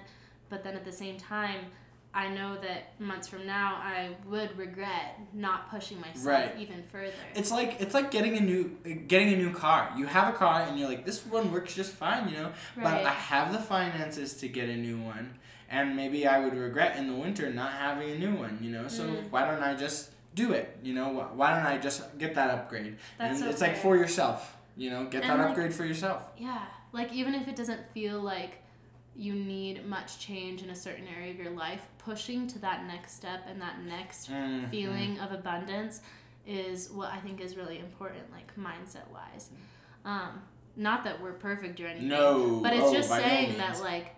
[0.50, 1.66] But then at the same time,
[2.14, 6.56] I know that months from now I would regret not pushing myself Right.
[6.58, 7.14] even further.
[7.36, 8.70] It's like it's like getting a new
[9.08, 9.92] getting a new car.
[9.96, 12.52] You have a car and you're like, this one works just fine, you know.
[12.76, 15.36] But I have the finances to get a new one,
[15.70, 18.88] and maybe I would regret in the winter not having a new one, you know.
[18.88, 19.30] So Mm.
[19.30, 20.78] why don't I just do it?
[20.82, 22.98] You know, why don't I just get that upgrade?
[23.20, 25.06] That's and so it's like for yourself, you know.
[25.06, 26.30] Get And, that like- upgrade for yourself.
[26.38, 26.62] Yeah,
[26.94, 28.64] like even if it doesn't feel like
[29.18, 33.14] you need much change in a certain area of your life, pushing to that next
[33.16, 34.70] step and that next Mhm.
[34.70, 36.02] feeling of abundance
[36.46, 39.50] is what I think is really important, like mindset wise.
[40.06, 40.44] Um,
[40.76, 44.16] not that we're perfect or anything, No, but it's oh, just saying that like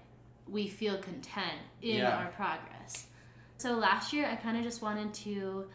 [0.47, 2.17] we feel content in Yeah.
[2.17, 3.07] our progress.
[3.57, 5.69] So last year, I kind of just wanted to,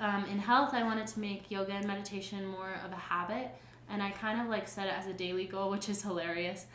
[0.00, 3.50] um, in health, I wanted to make yoga and meditation more of a habit,
[3.88, 6.66] and I kind of like set it as a daily goal, which is hilarious,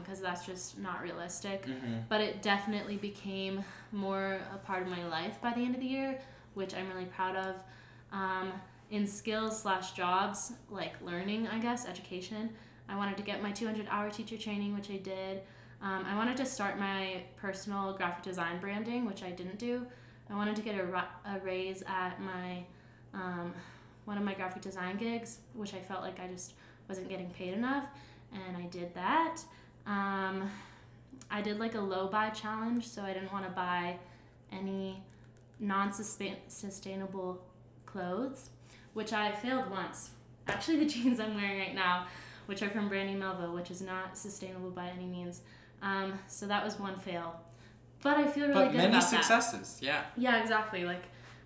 [0.00, 1.66] because that's just not realistic.
[1.66, 2.04] Mhm.
[2.08, 5.86] But it definitely became more a part of my life by the end of the
[5.86, 6.20] year,
[6.54, 7.56] which I'm really proud of.
[8.12, 8.52] Um,
[8.90, 12.50] in skills slash jobs, like learning, I guess, education,
[12.88, 15.42] I wanted to get my 200 hour teacher training, which I did.
[15.82, 19.86] Um, I wanted to start my personal graphic design branding, which I didn't do.
[20.30, 22.64] I wanted to get a, ra- a raise at my
[23.12, 23.52] um,
[24.04, 26.52] one of my graphic design gigs, which I felt like I just
[26.88, 27.84] wasn't getting paid enough,
[28.32, 29.40] and I did that.
[29.86, 30.50] Um,
[31.30, 33.96] I did like a low buy challenge, so I didn't want to buy
[34.52, 35.02] any
[35.60, 37.42] non sustainable
[37.86, 38.50] clothes,
[38.94, 40.10] which I failed once.
[40.48, 42.06] Actually, the jeans I'm wearing right now,
[42.46, 45.40] which are from Brandy Melville, which is not sustainable by any means.
[45.82, 47.40] Um, so that was one fail.
[48.02, 49.24] But I feel really But good many about that.
[49.24, 50.02] successes, yeah.
[50.16, 50.84] Yeah, exactly.
[50.84, 51.02] Like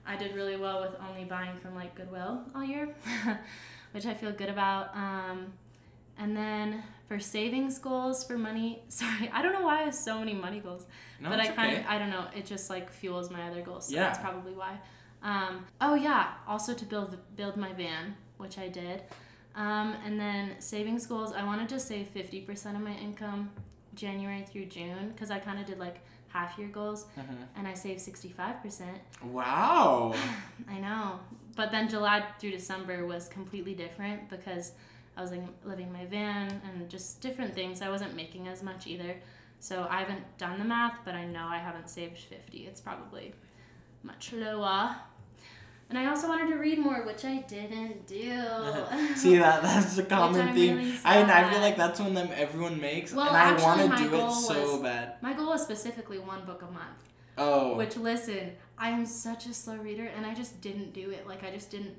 [0.07, 2.89] I did really well with only buying from like Goodwill all year,
[3.93, 4.95] which I feel good about.
[4.97, 5.53] Um,
[6.19, 10.19] and then for savings goals for money, sorry, I don't know why I have so
[10.19, 10.87] many money goals,
[11.21, 11.81] No, but I kind okay.
[11.83, 12.27] of I don't know.
[12.37, 14.05] It just like fuels my other goals, so Yeah.
[14.05, 14.79] that's probably why.
[15.23, 19.03] Um, oh yeah, also to build build my van, which I did.
[19.57, 23.51] Um, and then savings goals, I wanted to save fifty percent of my income
[23.95, 25.97] January through June because I kind of did like
[26.29, 27.39] half year goals Mhm.
[27.57, 28.83] and I saved 65%.
[29.25, 30.15] Wow.
[30.71, 31.21] I know.
[31.57, 34.73] But then July through December was completely different because
[35.19, 35.33] I was
[35.65, 37.83] living in my van and just different things.
[37.83, 39.17] I wasn't making as much either.
[39.59, 42.59] So I haven't done the math, but I know I haven't saved 50.
[42.59, 43.35] It's probably
[44.05, 44.95] much lower.
[45.91, 48.39] And I also wanted to read more, which I didn't do.
[49.17, 50.77] See that that's a common theme.
[50.77, 54.09] really I I feel like that's one that everyone makes, Well, and I want to
[54.09, 55.15] do it so was- bad.
[55.21, 57.01] My goal is specifically one book a month.
[57.39, 61.27] Oh, Which listen, I am such a slow reader, and I just didn't do it.
[61.27, 61.95] Like I just didn't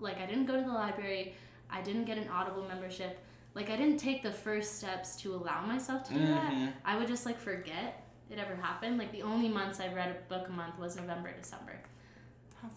[0.00, 1.34] like I didn't go to the library.
[1.70, 3.18] I didn't get an Audible membership.
[3.54, 6.52] Like I didn't take the first steps to allow myself to do that.
[6.52, 6.72] Mhm.
[6.84, 8.98] I would just like forget it ever happened.
[8.98, 11.78] Like the only months I read a book a month was November, December.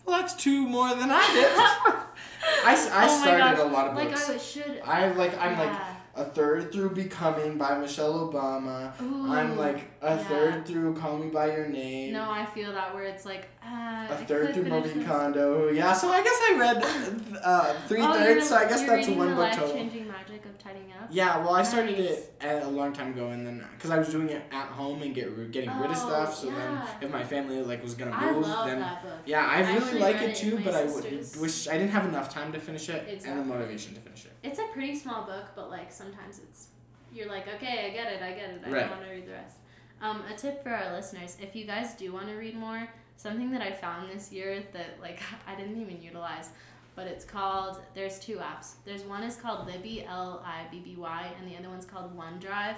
[0.06, 1.52] well, that's two more than I did.
[2.66, 4.30] I Oh started gosh, a lot of Like books.
[4.30, 4.82] I should.
[4.84, 5.96] I like I'm like yeah.
[6.18, 9.00] A third through Becoming by Michelle Obama.
[9.02, 10.18] Ooh, I'm like a yeah.
[10.18, 12.14] third through Call Me by Your Name.
[12.14, 15.04] No, I feel that where it's like uh, a third through Marie.
[15.06, 15.70] Kondo.
[15.70, 18.50] Yeah, so I guess I read uh, three oh, thirds.
[18.50, 19.68] So I guess that's one book total.
[19.68, 20.87] Life-changing magic of up.
[21.10, 22.10] Yeah, well, I started Nice.
[22.42, 25.14] it a long time ago, and then because I was doing it at home and
[25.16, 26.36] get getting rid of Oh, stuff.
[26.36, 29.20] So then, if my family like was gonna I move, then that book.
[29.26, 30.60] yeah, I I really like it it too.
[30.64, 31.04] But my I would
[31.40, 34.34] wish I didn't have enough time to finish it and the motivation to finish it.
[34.44, 36.68] It's a pretty small book, but like sometimes it's
[37.14, 38.62] you're like, okay, I get it, I get it.
[38.66, 38.80] I Right.
[38.82, 39.58] don't want to read the rest.
[40.02, 43.50] Um, a tip for our listeners: if you guys do want to read more, something
[43.52, 46.50] that I found this year that like I didn't even utilize,
[46.98, 47.80] but it's called.
[47.94, 48.74] There's two apps.
[48.84, 52.10] There's one is called Libby L I B B Y, and the other one's called
[52.18, 52.76] OneDrive,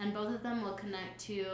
[0.00, 1.44] and both of them will connect to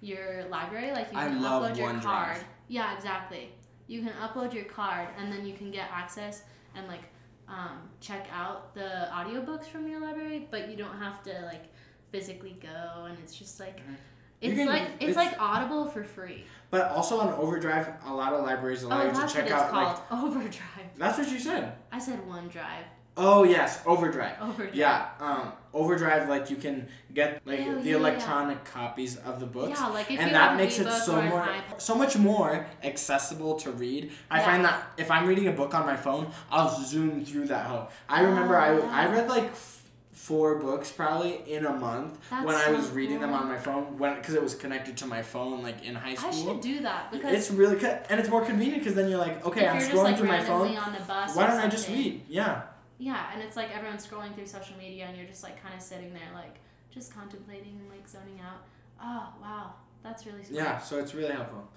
[0.00, 0.92] your library.
[0.92, 2.02] Like you I can upload your OneDrive.
[2.02, 2.38] card.
[2.68, 3.50] Yeah, exactly.
[3.88, 6.44] You can upload your card, and then you can get access
[6.76, 7.02] and like
[7.48, 11.64] um, check out the audiobooks from your library, but you don't have to like
[12.12, 13.96] physically go and it's just like Mhm.
[14.40, 16.44] It's can- like it's, it's- like Audible for free.
[16.70, 19.96] But also on Overdrive, a lot of libraries allow Oh, you to check out like.
[20.12, 20.90] Overdrive.
[20.98, 21.72] That's what you said.
[21.90, 22.84] I said OneDrive.
[23.20, 24.36] Oh yes, Overdrive.
[24.40, 24.74] Overdrive.
[24.76, 27.96] Yeah, um, Overdrive like you can get like Oh, the yeah, yeah.
[27.96, 29.80] electronic copies of the books.
[29.80, 31.48] Yeah, like if and you that have makes an it so more
[31.78, 34.12] so much more accessible to read.
[34.30, 34.44] I Yeah.
[34.44, 37.88] find that if I'm reading a book on my phone, I'll zoom through that hoe.
[38.08, 38.90] I remember Oh, I yeah.
[38.92, 39.50] I read like
[40.18, 43.56] four books probably in a month That's when I so was reading them on my
[43.56, 46.30] phone when because it was connected to my phone like in high school.
[46.30, 49.18] I should do that because It's really co- and it's more convenient because then you're
[49.18, 50.76] like, okay, I'm scrolling just like through my phone.
[50.76, 51.36] on the bus.
[51.36, 52.22] Why don't I just read?
[52.28, 52.62] Yeah.
[52.98, 55.80] Yeah, and it's like everyone's scrolling through social media and you're just like kind of
[55.80, 56.56] sitting there like
[56.90, 58.62] just contemplating and like zoning out.
[59.00, 60.64] Oh wow, that's really smart.
[60.64, 61.68] Yeah, so it's really helpful.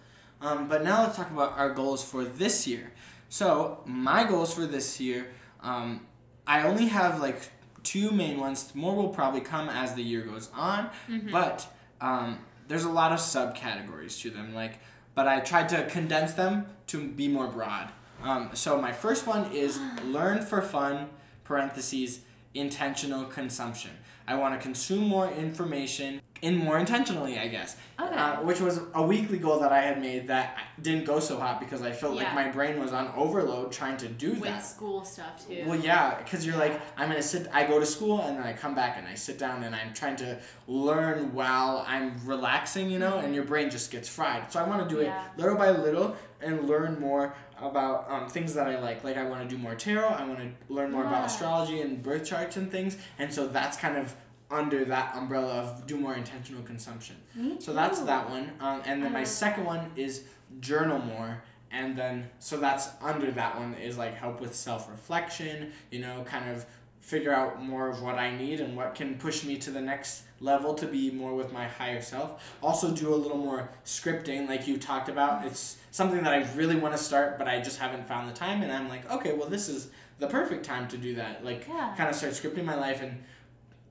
[0.42, 2.92] Um, but now let's talk about our goals for this year.
[3.30, 5.28] So my goals for this year,
[5.62, 6.08] um,
[6.48, 7.40] I only have like
[7.84, 8.72] two main ones.
[8.76, 11.32] More will probably come as the year goes on, Mhm.
[11.32, 11.68] but
[12.00, 14.54] um, there's a lot of subcategories to them.
[14.56, 14.80] Like,
[15.16, 17.90] but I tried to condense them to be more broad.
[18.24, 21.10] Um, so my first one is learn for fun.
[21.44, 22.22] Parentheses
[22.54, 23.92] intentional consumption.
[24.28, 27.76] I want to consume more information in more intentionally, I guess.
[28.00, 28.16] Okay.
[28.16, 31.60] Uh, which was a weekly goal that I had made that didn't go so hot
[31.60, 34.66] because I felt like my brain was on overload trying to do With that.
[34.66, 35.64] school stuff too.
[35.68, 37.48] Well, yeah, because you're like, I'm gonna sit.
[37.54, 39.94] I go to school and then I come back and I sit down and I'm
[39.94, 44.52] trying to learn while I'm relaxing, you know, and your brain just gets fried.
[44.52, 45.26] So I want to do Yeah.
[45.26, 49.04] it little by little and learn more about um, things that I like.
[49.04, 50.08] Like I want to do more tarot.
[50.08, 51.10] I want to learn more Yeah.
[51.10, 52.98] about astrology and birth charts and things.
[53.20, 54.16] And so that's kind of
[54.52, 57.16] under that umbrella of do more intentional consumption.
[57.36, 58.52] Me So that's that one.
[58.60, 60.26] Um, and then my second one is
[60.60, 61.42] journal more.
[61.72, 66.24] And then, so that's under that one is like help with self reflection, you know,
[66.26, 66.66] kind of
[67.00, 70.24] figure out more of what I need and what can push me to the next
[70.40, 72.56] level to be more with my higher self.
[72.62, 75.46] Also, do a little more scripting, like you talked about.
[75.46, 78.62] It's something that I really want to start, but I just haven't found the time.
[78.62, 81.44] And I'm like, okay, well, this is the perfect time to do that.
[81.44, 81.94] Like, Yeah.
[81.98, 83.24] kind of start scripting my life and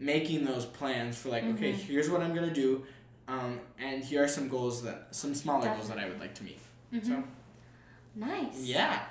[0.01, 1.77] making those plans for like okay Mhm.
[1.77, 2.85] here's what i'm gonna do
[3.29, 6.43] um, and here are some goals that some smaller goals that i would like to
[6.43, 6.59] meet
[6.93, 7.07] Mhm.
[7.07, 7.23] so
[8.17, 8.59] Nice.
[8.65, 9.03] yeah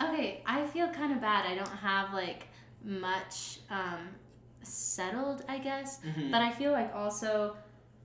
[0.00, 1.44] Okay, I feel kind of bad.
[1.44, 2.46] I don't have like
[2.84, 4.10] much um,
[4.62, 5.98] settled, I guess.
[6.06, 6.30] Mhm.
[6.30, 7.56] But I feel like also,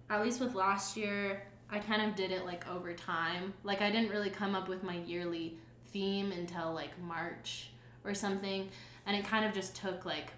[0.09, 3.53] at least with last year, I kind of did it like over time.
[3.63, 5.57] Like I didn't really come up with my yearly
[5.91, 7.69] theme until like March
[8.03, 8.69] or something,
[9.05, 10.31] and it kind of just took like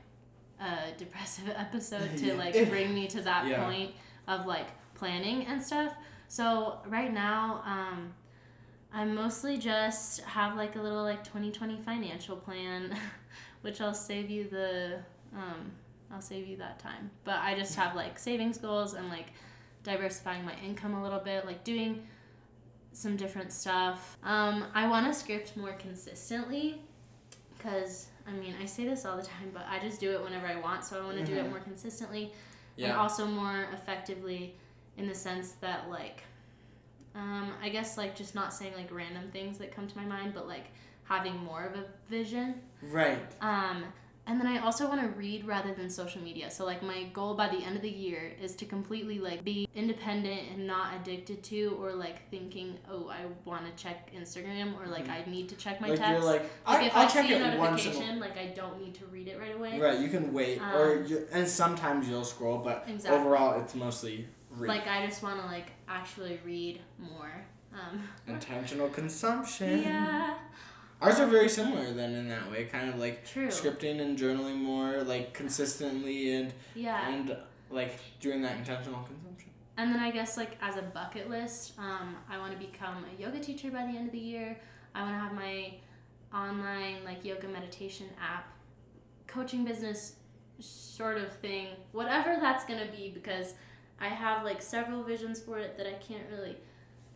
[0.59, 2.33] a depressive episode to Yeah.
[2.33, 3.63] like bring me to that Yeah.
[3.65, 3.91] point
[4.27, 5.93] of like planning and stuff.
[6.27, 8.13] So right now, um,
[8.93, 12.97] I mostly just have like a little like 2020 financial plan,
[13.61, 14.99] which I'll save you the
[15.35, 15.71] um,
[16.11, 17.11] I'll save you that time.
[17.25, 19.27] But I just have like savings goals and like
[19.83, 22.07] diversifying my income a little bit, like doing
[22.93, 24.17] some different stuff.
[24.23, 26.81] Um, I want to script more consistently
[27.57, 30.47] because I mean, I say this all the time, but I just do it whenever
[30.47, 31.49] I want, so I want to do it Mhm.
[31.51, 32.33] more consistently
[32.77, 34.55] and also more effectively
[34.97, 36.23] in the sense that like
[37.15, 40.33] um, i guess like just not saying like random things that come to my mind
[40.33, 40.65] but like
[41.05, 42.61] having more of a vision.
[42.81, 43.19] Right.
[43.39, 43.85] Um,
[44.27, 47.35] and then i also want to read rather than social media so like my goal
[47.35, 51.43] by the end of the year is to completely like be independent and not addicted
[51.43, 55.55] to or like thinking oh i want to check instagram or like i need to
[55.55, 55.91] check my Mm-hmm.
[55.91, 57.91] like text you're like, like I, if I'll I check see a it once in
[57.91, 59.79] notification, like I don't need to read it right away.
[59.79, 63.19] right you can wait or Um, you and sometimes you'll scroll but Exactly.
[63.19, 64.69] overall it's mostly read.
[64.69, 67.31] Like I just want to like actually read more.
[67.73, 70.35] Um, intentional consumption yeah,
[71.01, 73.47] ours are very similar then in that way kind of like true.
[73.47, 77.37] scripting and journaling more like consistently and Yeah, and
[77.69, 79.35] like doing that intentional consumption
[79.77, 83.21] and then I guess like as a bucket list, um, I want to become a
[83.21, 84.57] yoga teacher by the end of the year.
[84.93, 85.73] I want to have my
[86.33, 88.47] online like yoga meditation app,
[89.27, 90.15] coaching business
[90.59, 93.55] sort of thing, whatever that's gonna be, because
[93.99, 96.55] I have like several visions for it that I can't really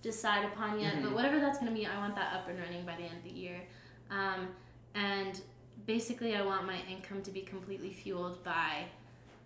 [0.02, 1.02] decide upon yet.
[1.02, 1.16] But Mhm.
[1.16, 3.32] whatever that's gonna be, I want that up and running by the end of the
[3.32, 3.62] year.
[4.10, 4.50] Um,
[4.96, 5.40] and
[5.86, 8.86] basically, I want my income to be completely fueled by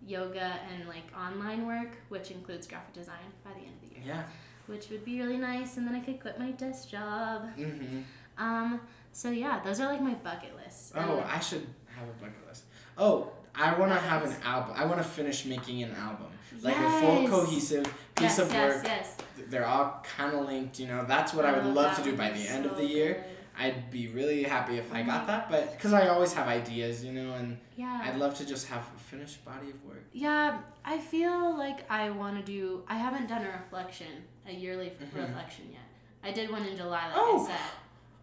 [0.05, 4.03] yoga and like online work, which includes graphic design by the end of the year,
[4.05, 4.23] yeah
[4.67, 5.75] which would be really nice.
[5.75, 7.49] And then I could quit my desk job.
[7.57, 7.99] mm-hmm.
[8.37, 8.79] Um,
[9.11, 10.93] so yeah, those are like my bucket lists.
[10.95, 12.63] Oh, And- I should have a bucket list.
[12.97, 14.73] Oh, I want to have an album.
[14.77, 16.27] I want to finish making an album,
[16.61, 18.85] like a full cohesive piece yes, of yes, work.
[18.85, 19.17] yes.
[19.49, 20.79] They're all kind of linked.
[20.79, 22.85] You know, that's what I would Oh, love to do by the end of the
[22.85, 23.13] year.
[23.13, 23.23] good.
[23.55, 27.11] I'd be really happy if I got that, but because I always have ideas, you
[27.13, 28.01] know, and Yeah.
[28.03, 30.03] I'd love to just have a finished body of work.
[30.11, 32.83] Yeah, I feel like I want to do.
[32.87, 34.07] I haven't done a reflection,
[34.47, 35.27] a yearly f Mhm.
[35.27, 35.81] reflection yet.
[36.23, 37.43] I did one in July, like Oh.
[37.43, 37.59] I said.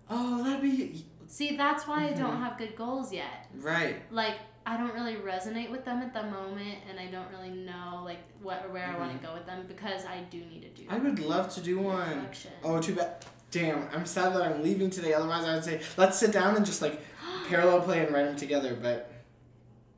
[0.08, 2.18] Oh, that'd be See, that's why I Mhm.
[2.18, 3.46] don't have good goals yet.
[3.60, 4.02] right.
[4.12, 8.02] Like, I don't really resonate with them at the moment, and I don't really know
[8.04, 9.26] like what or where I want to mm-hmm.
[9.26, 10.86] go with them because I do need to do.
[10.88, 12.16] I would love to do one.
[12.16, 12.52] reflection.
[12.62, 13.24] Oh, too bad.
[13.50, 15.12] Damn, I'm sad that I'm leaving today.
[15.12, 17.00] Otherwise, I would say let's sit down and just like
[17.48, 18.78] parallel play and write them together.
[18.80, 19.10] But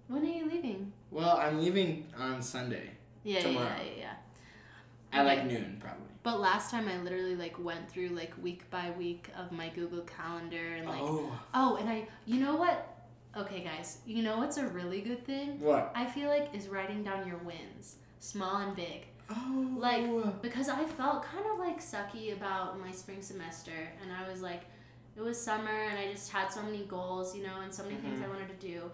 [0.08, 0.92] when are you leaving?
[1.10, 2.92] Well, I'm leaving on Sunday.
[3.24, 3.66] Yeah, yeah, Tomorrow.
[3.78, 5.20] yeah, yeah, yeah.
[5.20, 6.06] At like noon, probably.
[6.22, 10.02] But last time I literally like went through like week by week of my Google
[10.02, 11.32] Calendar and like oh.
[11.52, 12.91] oh, and I you know what?
[13.36, 15.58] Okay, guys, you know what's a really good thing?
[15.60, 15.90] What?
[15.94, 19.06] I feel like is writing down your wins, small and big.
[19.30, 19.68] Oh.
[19.78, 24.42] Like- Because I felt kind of like sucky about my spring semester, and I was
[24.42, 24.62] like,
[25.16, 27.96] it was summer, and I just had so many goals, you know, and so many
[27.96, 28.24] things Mhm.
[28.24, 28.90] I wanted to do.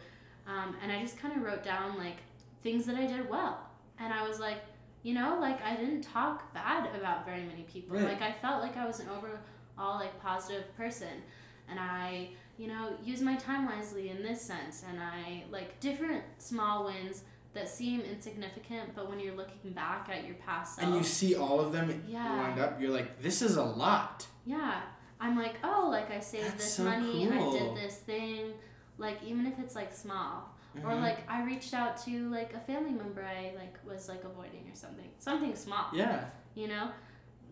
[0.47, 2.17] Um, and I just kind of wrote down like
[2.63, 3.69] things that I did well.
[3.99, 4.59] And I was like,
[5.03, 7.97] you know, like I didn't talk bad about very many people.
[7.97, 8.05] Right.
[8.09, 11.23] Like I felt like I was an overall like positive person.
[11.69, 14.83] And I, you know, use my time wisely in this sense.
[14.89, 17.23] And I like different small wins
[17.55, 21.35] that seem insignificant, but when you're looking back at your past self, and you see
[21.35, 22.37] all of them Yeah.
[22.37, 24.27] lined up, you're like, this is a lot.
[24.45, 24.83] yeah,
[25.21, 28.53] I'm like, oh, like I saved That's this so money, I did this thing,
[28.99, 30.55] like even if it's like small,
[30.85, 31.01] or Mhm.
[31.03, 34.75] like I reached out to like a family member I like was like avoiding or
[34.77, 36.27] something, something small, Yeah.
[36.55, 36.91] you know,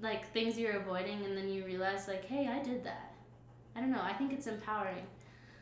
[0.00, 3.14] like things you're avoiding, and then you realize like, hey, I did that.
[3.76, 4.00] I don't know.
[4.02, 5.06] I think it's empowering,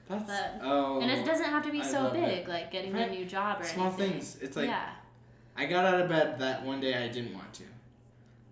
[0.09, 0.25] That's.
[0.25, 1.01] But- oh.
[1.01, 2.49] and it doesn't have to be I so big, it.
[2.49, 3.09] like getting Right.
[3.09, 4.13] a new job or Small anything.
[4.13, 4.37] things.
[4.41, 4.91] It's like yeah,
[5.57, 7.65] I got out of bed that one day I didn't want to.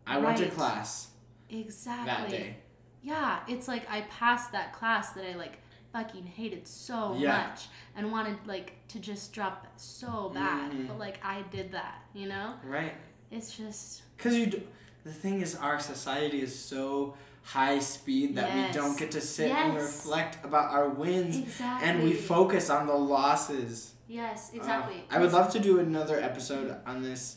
[0.07, 1.09] I went to class
[1.49, 2.07] exactly.
[2.13, 2.57] that day.
[3.03, 5.59] Yeah, it's like I passed that class that I like
[5.93, 7.49] fucking hated so Yeah.
[7.49, 10.89] much and wanted like to just drop so bad, Mhm.
[10.89, 12.55] but like I did that, you know?
[12.65, 12.95] Right.
[13.31, 14.63] It's just Because you, do,
[15.05, 18.75] the thing is, our society is so high speed that Yes.
[18.75, 21.89] we don't get to sit and reflect about our wins, exactly.
[21.89, 23.95] and we focus on the losses.
[24.09, 25.05] Yes, Uh, exactly.
[25.11, 27.37] I would love to do another episode on this.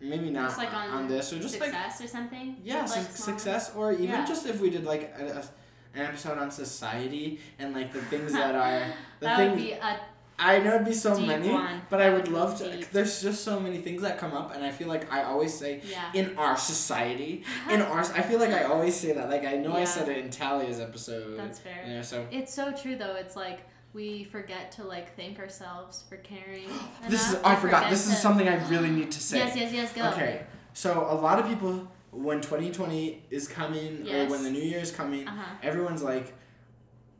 [0.00, 2.56] Maybe not just like on, on this, or just like success or something.
[2.64, 4.24] yeah, like, suc- success, or even Yeah.
[4.24, 8.32] just if we did like a, a- an episode on society and like the things
[8.32, 8.80] that are
[9.20, 10.00] the That things would be a
[10.40, 11.82] I know it'd be so deep many, one.
[11.90, 12.70] but I would love to.
[12.76, 12.90] deep.
[12.90, 15.82] There's just so many things that come up, and I feel like I always say
[15.88, 16.10] yeah.
[16.14, 18.00] in our society, in our.
[18.00, 19.28] I feel like I always say that.
[19.28, 21.38] Like I know I said it in Talia's episode.
[21.38, 21.84] That's fair.
[21.86, 23.14] You know, so It's so true though.
[23.16, 23.60] It's like
[23.92, 26.68] we forget to like thank ourselves for caring.
[27.08, 27.38] this is.
[27.44, 27.90] I forgot.
[27.90, 29.38] This is something I really need to say.
[29.38, 29.92] Yes, yes, yes.
[29.92, 30.08] Go.
[30.10, 34.80] Okay, so a lot of people, when 2020 is coming, or when the new year
[34.80, 35.54] is coming, Uh huh.
[35.62, 36.32] everyone's like,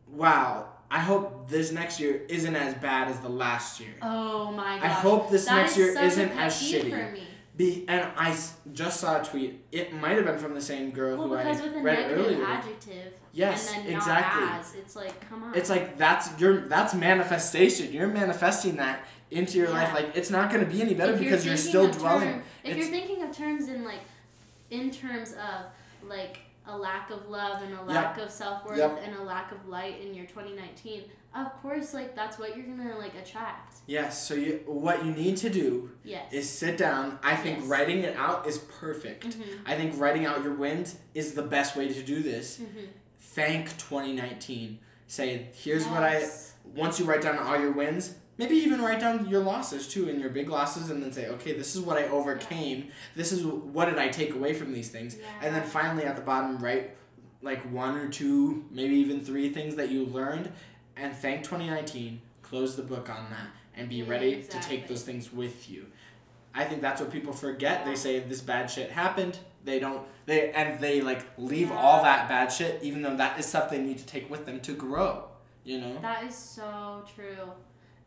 [0.08, 4.76] "Wow, I hope this next year isn't as bad as the last year." Oh my
[4.76, 4.84] god.
[4.84, 6.90] I hope this That next is year isn't as shitty.
[6.90, 7.24] For me.
[7.56, 9.62] Be and I s- just saw a tweet.
[9.70, 12.10] It might have been from the same girl Well, who I because with a read
[12.10, 12.44] earlier.
[12.44, 14.44] adjective Yes, and then exactly.
[14.58, 15.54] as, it's like, come on.
[15.54, 17.92] It's like that's your that's manifestation.
[17.92, 19.92] You're manifesting that into your life.
[19.94, 22.30] Like it's not going to be any better If because you're thinking still dwelling.
[22.30, 24.00] term- if you're thinking of terms in like,
[24.70, 25.66] in terms of
[26.08, 29.00] like a lack of love and a lack of self worth Yep.
[29.04, 31.04] and a lack of light in your 2019,
[31.34, 33.76] of course, like that's what you're gonna like attract.
[33.86, 34.26] Yes.
[34.26, 36.32] So you what you need to do Yes.
[36.32, 37.18] is sit down.
[37.22, 37.66] I think Yes.
[37.68, 39.28] writing it out is perfect.
[39.28, 39.60] Mhm.
[39.66, 42.58] I think writing out your wins is the best way to do this.
[42.58, 42.88] Mhm.
[43.18, 44.78] Thank 2019.
[45.06, 46.28] Say here's what I
[46.74, 50.18] once you write down all your wins, maybe even write down your losses too and
[50.18, 52.88] your big losses and then say, okay, this is what I overcame.
[53.14, 55.14] This is what did I take away from these things.
[55.14, 55.26] Yeah.
[55.42, 56.96] And then finally at the bottom write
[57.42, 60.50] like one or two, maybe even three things that you learned
[60.96, 62.22] and thank 2019.
[62.40, 65.86] Close the book on that and be Yeah, ready to take those things with you.
[66.54, 67.84] I think that's what people forget.
[67.84, 69.38] They say this bad shit happened.
[69.64, 71.78] They don't they and they like leave Yeah.
[71.78, 74.60] all that bad shit even though that is stuff they need to take with them
[74.60, 75.24] to grow,
[75.62, 75.98] you know?
[76.00, 77.52] That is so true.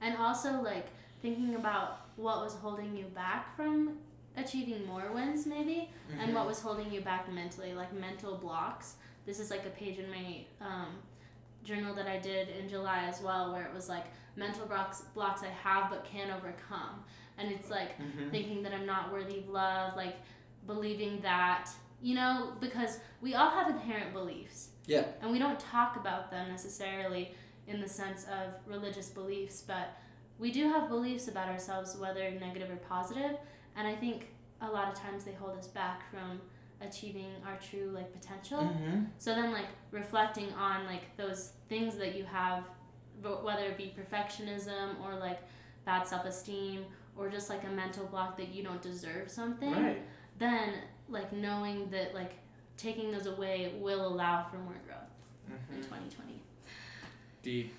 [0.03, 0.87] And also, like,
[1.21, 3.97] thinking about what was holding you back from
[4.35, 5.89] achieving more wins, maybe,
[6.19, 6.33] and Mhm.
[6.33, 8.97] what was holding you back mentally, like mental blocks.
[9.25, 10.97] This is like a page in my um,
[11.63, 15.41] journal that I did in July as well, where it was like mental blocks, blocks
[15.43, 17.03] I have but can't overcome.
[17.37, 18.31] And it's like Mhm.
[18.31, 20.17] thinking that I'm not worthy of love, like
[20.67, 21.69] believing that,
[22.01, 24.69] you know, because we all have inherent beliefs.
[24.87, 25.05] Yeah.
[25.21, 27.33] And we don't talk about them necessarily
[27.67, 29.97] in the sense of religious beliefs, but
[30.39, 33.37] we do have beliefs about ourselves, whether negative or positive,
[33.75, 34.27] and I think
[34.61, 36.41] a lot of times they hold us back from
[36.81, 38.59] achieving our true like potential.
[38.59, 39.07] Mhm.
[39.17, 42.63] So then like reflecting on like those things that you have
[43.21, 45.39] whether it be perfectionism or like
[45.85, 46.85] bad self-esteem
[47.15, 50.01] or just like a mental block that you don't deserve something Right.
[50.39, 50.73] then
[51.07, 52.33] like knowing that like
[52.75, 55.09] taking those away will allow for more growth
[55.71, 55.83] in Mhm.
[55.83, 56.42] 2020
[57.43, 57.73] Deep.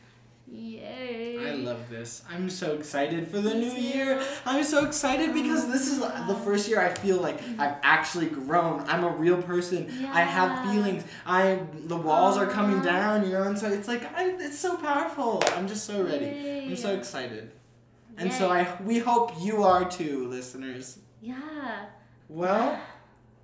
[0.46, 2.22] yay I love this.
[2.30, 3.80] I'm so excited for the Me new too.
[3.80, 4.22] year.
[4.44, 7.60] I'm so excited because this is the first year I feel like mm-hmm.
[7.60, 8.80] I've actually grown.
[8.86, 9.88] I'm a real person.
[9.98, 10.12] Yeah.
[10.12, 11.02] I have feelings.
[11.24, 14.76] I the walls are coming down, you know, and so it's like I, it's so
[14.76, 15.42] powerful.
[15.56, 16.26] I'm just so ready.
[16.26, 16.66] Yay.
[16.66, 16.98] I'm so Yay.
[16.98, 17.50] excited.
[18.18, 20.98] And so I we hope you are too, listeners.
[21.22, 21.86] Yeah.
[22.28, 22.78] Well,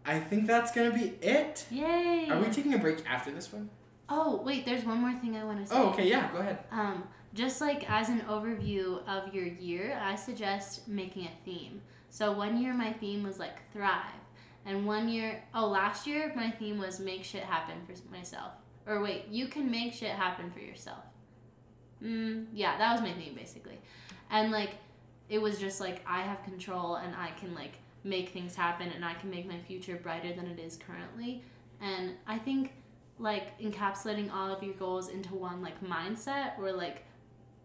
[0.05, 1.65] I think that's gonna be it.
[1.71, 2.29] Yay.
[2.31, 3.71] Are we taking a break after this one?
[4.11, 5.77] Oh, wait, there's one more thing I want to say.
[5.77, 6.59] Oh, okay, yeah, go ahead.
[6.71, 11.81] Um, just like as an overview of your year, I suggest making a theme.
[12.09, 14.05] So one year my theme was like thrive,
[14.67, 18.53] and one year, oh, last year my theme was make shit happen for myself.
[18.87, 21.05] Or wait, you can make shit happen for yourself.
[22.03, 23.79] Mm, yeah, that was my theme basically,
[24.31, 24.71] and like
[25.29, 29.05] it was just like I have control and I can like make things happen and
[29.05, 31.43] I can make my future brighter than it is currently.
[31.81, 32.73] And I think
[33.21, 37.05] like encapsulating all of your goals into one like mindset or like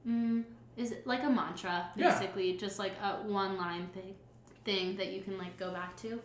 [0.07, 0.43] mm,
[0.77, 2.11] is it like a mantra Yeah.
[2.11, 4.13] basically just like a one line thing
[4.65, 6.19] thing that you can like go back to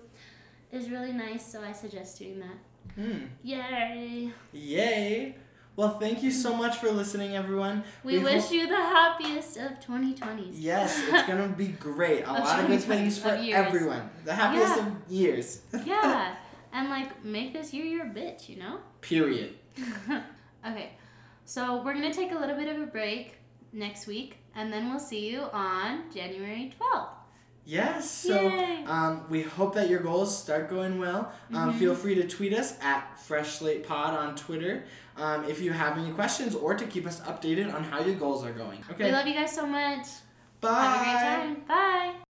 [0.72, 2.58] is really nice so i suggest doing that
[2.96, 3.26] Hmm.
[3.44, 5.36] yay Yay!
[5.76, 7.84] Well, thank you so much for listening, everyone.
[8.02, 12.24] we, We wish hope- you the happiest of 2020s Yes, it's gonna be great.
[12.26, 14.10] A lot of good 2020s, things for everyone.
[14.24, 14.86] The happiest Yeah.
[14.86, 15.60] of years.
[15.84, 16.34] yeah
[16.72, 19.54] and like make this year your bitch you know Period.
[20.66, 20.92] okay,
[21.44, 23.36] so we're gonna take a little bit of a break
[23.72, 27.08] next week, and then we'll see you on January 12th.
[27.64, 28.10] Yes.
[28.10, 28.48] So
[28.86, 31.30] um, we hope that your goals start going well.
[31.54, 31.78] Um, Mhm.
[31.78, 34.84] Feel free to tweet us at Fresh Slate Pod on Twitter
[35.16, 38.44] um, if you have any questions or to keep us updated on how your goals
[38.44, 38.82] are going.
[38.90, 39.04] Okay.
[39.04, 40.06] We love you guys so much.
[40.60, 40.82] Bye.
[40.82, 41.62] Have a great time.
[41.68, 42.29] Bye.